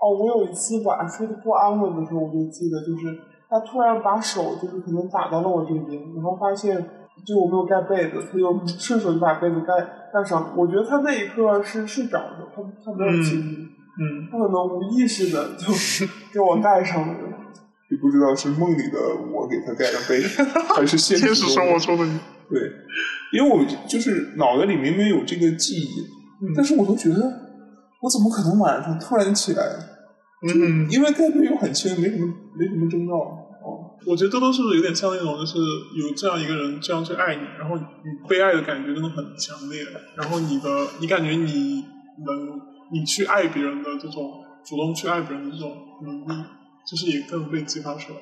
[0.00, 6.76] 哦，我有一次晚上睡得不安稳的时候，我就记得就是他突然把手就是可能打到了我这边，然后发现
[7.26, 9.72] 就我没有盖被子，他就顺手就把被子盖
[10.12, 10.52] 盖上。
[10.56, 15.72] 我觉得他那一刻是睡着的，他他没有清醒，嗯他可能无意识的就
[16.34, 17.14] 给我盖上了。
[17.88, 18.98] 也不知道是梦里的
[19.32, 20.20] 我给他盖的被，
[20.74, 22.18] 还是现现实生活中的你，
[22.48, 22.60] 对，
[23.32, 25.88] 因为我就是脑袋里明明有这个记忆，
[26.54, 27.20] 但是我都觉得
[28.00, 29.62] 我怎么可能晚上突然起来？
[30.42, 32.26] 嗯，因为概率又很轻，没什么
[32.58, 33.14] 没什么征兆。
[33.14, 39.82] 哦，我觉得多多是不是有点像那种，就是有这样一个人这样去爱你，然后你被爱的感觉真的很强烈，
[40.14, 41.84] 然后你的你感觉你
[42.24, 42.60] 能
[42.92, 45.72] 你去爱别人的这种主动去爱别人的这种
[46.04, 46.44] 能力，
[46.86, 48.18] 就是也更被激发出来。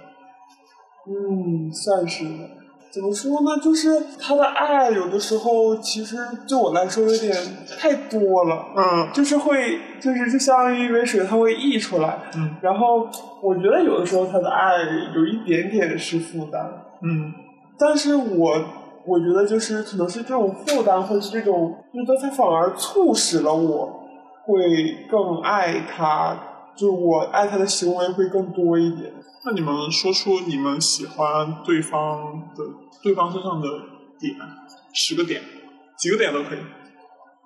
[1.06, 2.63] 嗯，算是的。
[2.94, 3.60] 怎么说呢？
[3.60, 6.16] 就是他的爱，有的时候其实
[6.48, 7.34] 对我来说有点
[7.76, 8.66] 太多了。
[8.76, 12.20] 嗯就是会，就是就相当于一杯水，它会溢出来。
[12.36, 13.08] 嗯然后
[13.42, 14.76] 我觉得有的时候他的爱
[15.16, 16.62] 有一点点是负担，
[17.02, 17.32] 嗯
[17.76, 18.64] 但是我
[19.04, 24.06] 我觉得就是可能是这种负担，或是这种，觉得他反而促使了我
[24.44, 26.36] 会更爱他，
[26.76, 29.12] 就我爱他的行为会更多一点。
[29.44, 32.64] 那你们说出你们喜欢对方的
[33.02, 33.68] 对方身上的
[34.18, 34.34] 点，
[34.92, 35.42] 十个点，
[35.96, 36.58] 几个点都可以。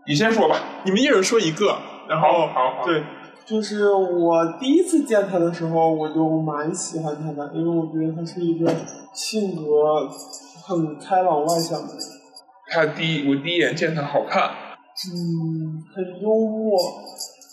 [0.07, 0.61] 你先说吧。
[0.85, 1.77] 你们一人说一个，
[2.09, 3.03] 然后好好好对，
[3.45, 8.73] 就是我第一次见他的时候，我就蛮喜欢他的，因为我觉得他是一个
[9.13, 10.09] 性格
[10.67, 12.03] 很开朗外向的人，
[12.71, 14.51] 他第一，我第一眼见他好看，
[15.13, 16.79] 嗯，很幽默。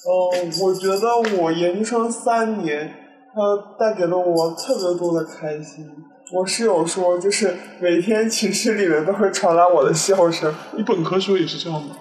[0.07, 2.93] 嗯、我觉得我研究生三年，
[3.33, 5.85] 他带给了我特别多的开心。
[6.31, 10.53] 我室友说，就是每天寝室里面都会传来我的笑声。
[10.75, 11.95] 你本科时候也是这样吗？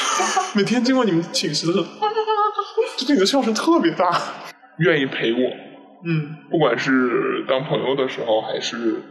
[0.56, 1.84] 每天经过你们寝室的时候，
[2.96, 4.18] 就你的笑声特别大。
[4.78, 5.38] 愿意陪我，
[6.04, 9.02] 嗯不管是当朋友的时候，还是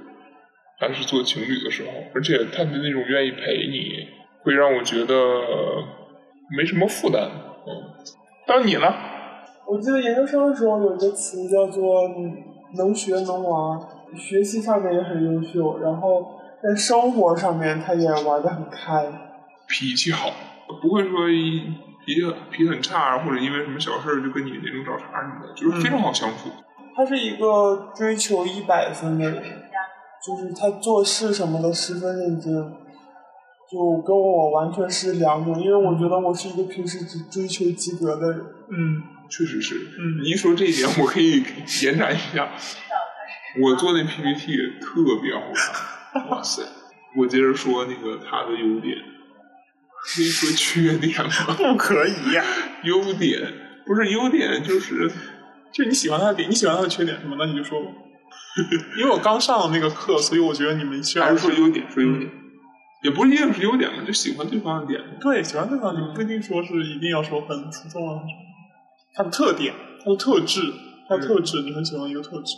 [0.80, 4.08] 还是做情侣的时候，而且他的那种愿意陪你，
[4.44, 5.16] 会让我觉得
[6.56, 7.24] 没什么负担。
[7.68, 7.72] 嗯，
[8.48, 8.96] 到你了，
[9.66, 12.44] 我记得研究生的时候有一个词叫做嗯
[12.78, 13.80] “能学能玩”，
[14.16, 19.06] 学习上面也很优秀，然后在生活上面他也玩得很开。
[19.68, 20.30] 脾气好，
[20.82, 21.62] 不会说一
[22.06, 22.22] 脾气
[22.52, 26.50] 脾气很差，或者因为什么小事儿就跟你那种找茬什么的，就是非常好相处。
[26.96, 29.44] 他是一个追求一百分的人，
[30.24, 32.54] 就是他做事什么的十分认真，
[33.72, 35.60] 就跟我完全是两种。
[35.62, 38.40] 因为我觉得我是一个平时只追求及格的人。
[38.70, 41.44] 嗯确实是，嗯你一说这一点，我可以
[41.84, 42.52] 延展一下。
[43.62, 45.42] 我做那 PPT 特别好
[46.14, 46.62] 看，哇塞！
[47.18, 48.98] 我接着说那个他的优点，
[50.04, 51.56] 可以说缺点吗？
[51.58, 52.44] 不可以呀、
[52.84, 53.42] 优点
[53.86, 55.10] 不是优点，就是
[55.72, 57.36] 就你喜欢他的点，你喜欢他的缺点是吗？
[57.40, 57.88] 那你就说吧。
[58.98, 62.30] 因为我刚上了那个课，所以我觉得你们需要还是说优点，说优点，
[63.04, 65.00] 也不一定是优点嘛，就喜欢对方的点。
[65.22, 68.22] 对喜欢对方，你不一定说是一定要说很出众啊。
[69.16, 69.74] 他的特点，
[70.04, 70.62] 他的特质，
[71.08, 72.54] 他的特质，你很喜欢一个特质。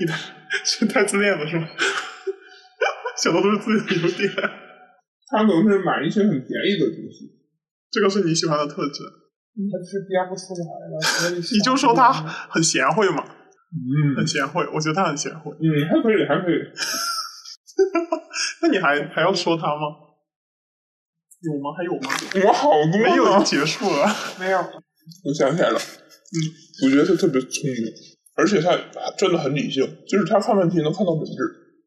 [0.00, 0.16] 你太
[0.64, 1.68] 是太自恋了是吗？
[3.22, 4.30] 想到都是自己的优点，
[5.30, 7.30] 他总是买一些很便宜的东西，
[7.92, 9.00] 这个是你喜欢的特质。
[9.54, 15.52] 他是编不出来的，所以你就说他很贤惠嘛，嗯很贤惠，我觉得他很贤惠。
[15.60, 16.58] 嗯，还可以，还可以。
[18.62, 19.96] 那你还还要说他吗？
[21.42, 21.72] 有吗？
[21.76, 22.10] 还有吗？
[22.46, 24.06] 我好多没有，已呢经结束了。
[24.40, 24.58] 没有。
[24.58, 26.34] 我想起来了，嗯，
[26.86, 27.92] 我觉得他特别聪明，
[28.36, 28.76] 而且他
[29.18, 31.32] 真的很理性，就是他看问题能看到本质。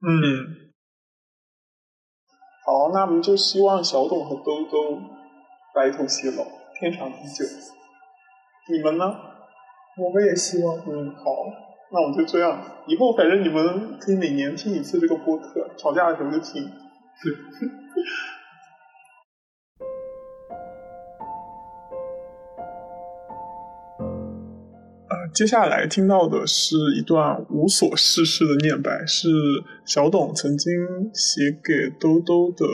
[0.07, 0.71] 嗯，
[2.63, 5.01] 好，那我们就希望小董和兜兜
[5.73, 6.45] 白头偕老，
[6.79, 7.43] 天长地久。
[8.69, 9.05] 你们呢？
[9.97, 10.77] 我们也希望。
[10.85, 11.23] 嗯，好，
[11.89, 12.61] 那我就这样。
[12.85, 16.69] 以后反正你们可以每年听一次这个播客，吵架的时候就听。
[17.23, 17.33] 对。
[25.09, 29.29] 呃，接下来听到的是一段无所事事的念白，是
[29.85, 30.73] 小董曾经
[31.13, 32.65] 写给兜兜的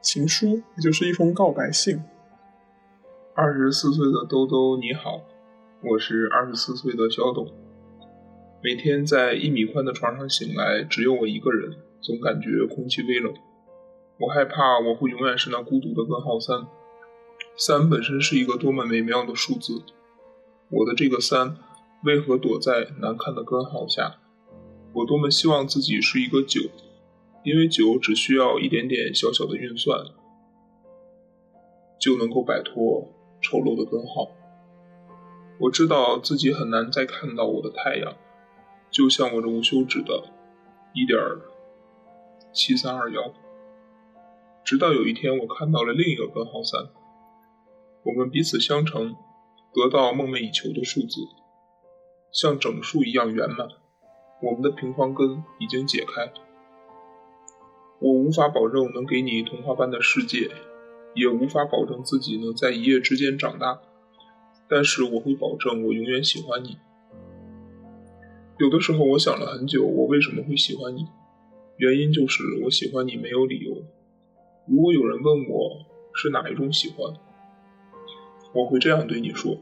[0.00, 2.02] 情书，也就是一封告白信。
[3.34, 5.20] 二十四岁的兜兜你好，
[5.82, 7.46] 我是二十四岁的小董。
[8.64, 13.34] 每天在一米宽的床上醒来，只有我一个人，总感觉空气微冷。
[14.20, 16.64] 我害怕我会永远是那孤独的根号三。
[17.56, 19.82] 三本身是一个多么美妙的数字，
[20.70, 21.56] 我的这个三
[22.04, 24.20] 为何躲在难看的根号下？
[24.92, 26.60] 我多么希望自己是一个九，
[27.42, 29.98] 因为九只需要一点点小小的运算，
[31.98, 34.30] 就能够摆脱丑陋的根号。
[35.58, 38.14] 我知道自己很难再看到我的太阳，
[38.92, 40.22] 就像我这无休止的
[40.94, 41.18] 一点
[42.52, 43.32] 七三二幺。
[44.62, 46.90] 直到有一天，我看到了另一个根号三，
[48.04, 49.16] 我们彼此相乘，
[49.74, 51.22] 得到梦寐以求的数字，
[52.30, 53.66] 像整数一样圆满。
[54.42, 56.30] 我们的平方根已经解开。
[57.98, 60.50] 我无法保证能给你童话般的世界，
[61.14, 63.80] 也无法保证自己能在一夜之间长大。
[64.68, 66.78] 但是我会保证我永远喜欢你。
[68.62, 71.08] 有的时候我想了很久，我为什么会喜欢你？
[71.78, 73.82] 原因就是我喜欢你没有理由。
[74.68, 75.84] 如果有人问我
[76.14, 77.12] 是哪一种喜欢，
[78.54, 79.58] 我会这样对你说：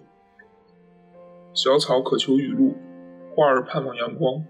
[1.55, 2.75] 小草渴求雨露，
[3.35, 4.45] 花儿盼望阳光，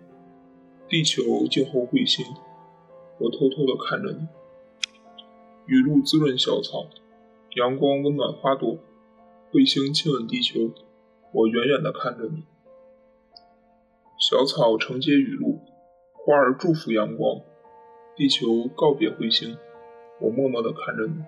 [0.89, 2.27] 地球静候彗星。
[3.21, 4.27] 我偷偷地看着你，
[5.67, 6.89] 雨露滋润小草，
[7.55, 8.77] 阳光温暖花朵，
[9.53, 10.73] 彗星亲吻地球。
[11.33, 12.43] 我远远地看着你，
[14.21, 15.59] 小草承接雨露，
[16.13, 17.41] 花儿祝福阳光，
[18.15, 19.57] 地球告别彗星。
[20.21, 21.25] 我默默地看着你，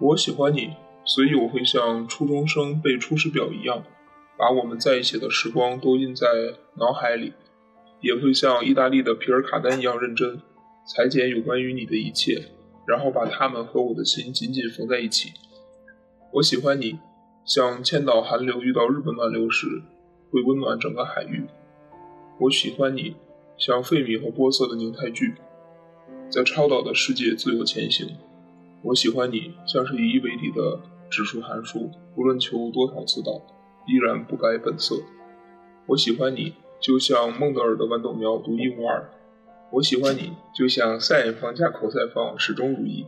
[0.00, 0.70] 我喜欢你，
[1.04, 3.84] 所以我会像初中生背出师表一样，
[4.38, 6.26] 把我们在一起的时光都印在
[6.78, 7.34] 脑海里，
[8.00, 10.40] 也会像意大利的皮尔卡丹一样认真，
[10.86, 12.42] 裁剪有关于你的一切，
[12.86, 15.28] 然后把它们和我的心紧紧缝在一起。
[16.32, 16.98] 我喜欢你，
[17.44, 19.66] 像千岛寒流遇到日本暖流时，
[20.34, 21.46] 会温暖整个海域。
[22.40, 23.14] 我喜欢你，
[23.56, 25.36] 像费米和波色的凝态剧。
[26.28, 28.16] 在超导的世界自由前行。
[28.82, 33.40] 我喜欢你，像是以一为底的指数函数，无论求多少次导，
[33.86, 34.96] 依然不改本色。
[35.86, 39.08] 我喜欢你，就像孟德尔的豌豆苗独一无二。
[39.70, 43.06] 我喜欢你，就像 sin 方加 cos 方始终如一。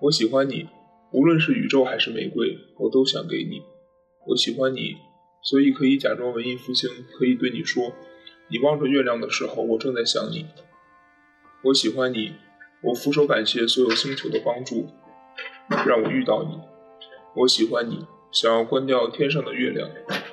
[0.00, 0.68] 我喜欢你，
[1.10, 3.60] 无论是宇宙还是玫瑰，我都想给你。
[4.28, 4.94] 我喜欢你，
[5.44, 7.92] 所以可以假装文艺复兴，可以对你说：
[8.48, 10.46] 你望着月亮的时候，我正在想你。
[11.62, 12.32] 我喜欢你，
[12.82, 14.88] 我俯首感谢所有星球的帮助，
[15.86, 16.58] 让我遇到你。
[17.36, 19.88] 我喜欢你，想要关掉天上的月亮，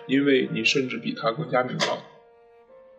[0.07, 1.97] 因为你甚至比它更加明朗。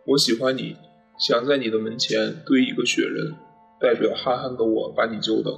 [0.05, 0.75] 我喜欢你，
[1.17, 3.33] 想在你的门前堆一个雪人，
[3.79, 5.51] 代表憨憨的我把你救的。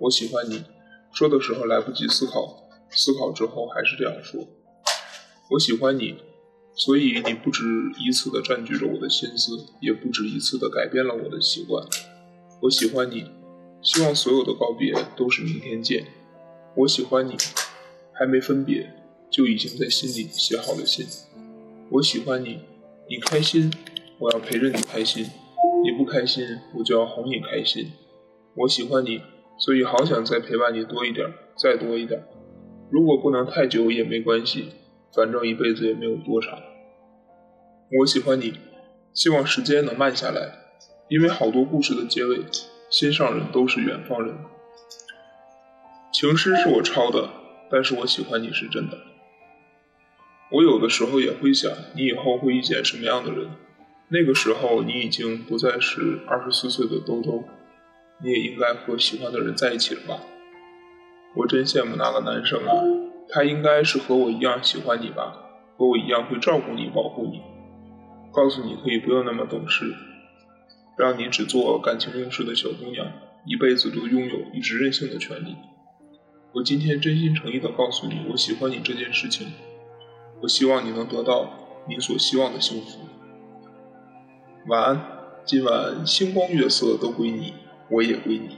[0.00, 0.64] 我喜欢你，
[1.12, 2.56] 说的时候来不及思考，
[2.90, 4.40] 思考之后还是这样说。
[5.50, 6.16] 我喜欢你。
[6.74, 7.64] 所以你不止
[7.98, 11.84] 一次的占据着我的心思，也不止一次的改变了我的习惯。
[12.62, 13.24] 我喜欢你，
[13.82, 16.06] 希望所有的告别都是明天见。
[16.76, 17.34] 我喜欢你，
[18.12, 18.94] 还没分别
[19.28, 21.04] 就已经在心里写好了信。
[21.90, 22.60] 我喜欢你，
[23.10, 23.72] 你开心，
[24.20, 25.24] 我要陪着你开心；
[25.82, 26.46] 你不开心，
[26.76, 27.90] 我就要哄你开心。
[28.54, 29.20] 我喜欢你，
[29.58, 32.22] 所以好想再陪伴你多一点，再多一点。
[32.88, 34.68] 如果不能太久也没关系。
[35.14, 36.58] 反正一辈子也没有多长。
[37.98, 38.54] 我喜欢你，
[39.14, 40.52] 希望时间能慢下来，
[41.08, 42.44] 因为好多故事的结尾，
[42.90, 44.34] 心上人都是远方人。
[46.12, 47.30] 情诗是我抄的，
[47.70, 48.98] 但是我喜欢你是真的。
[50.50, 53.50] 我有的时候也会想，你以后会遇见什么样的人？
[54.08, 57.44] 那个时候你已经不再是二十四岁的兜兜，
[58.22, 60.20] 你也应该和喜欢的人在一起了吧？
[61.36, 62.72] 我真羡慕那个男生啊！
[63.30, 65.36] 他应该是和我一样喜欢你吧，
[65.76, 67.42] 和我一样会照顾你、保护你，
[68.32, 69.94] 告诉你可以不用那么懂事，
[70.96, 73.06] 让你只做感情用事的小姑娘，
[73.44, 75.56] 一辈子都拥有一直任性的权利。
[76.54, 79.48] 我今天真心诚意的告诉你，我喜欢你这件事情，
[80.40, 81.50] 我希望你能得到
[81.86, 83.00] 你所希望的幸福。
[84.68, 85.00] 晚安，
[85.44, 87.52] 今晚星光月色都归你，
[87.90, 88.56] 我也归你。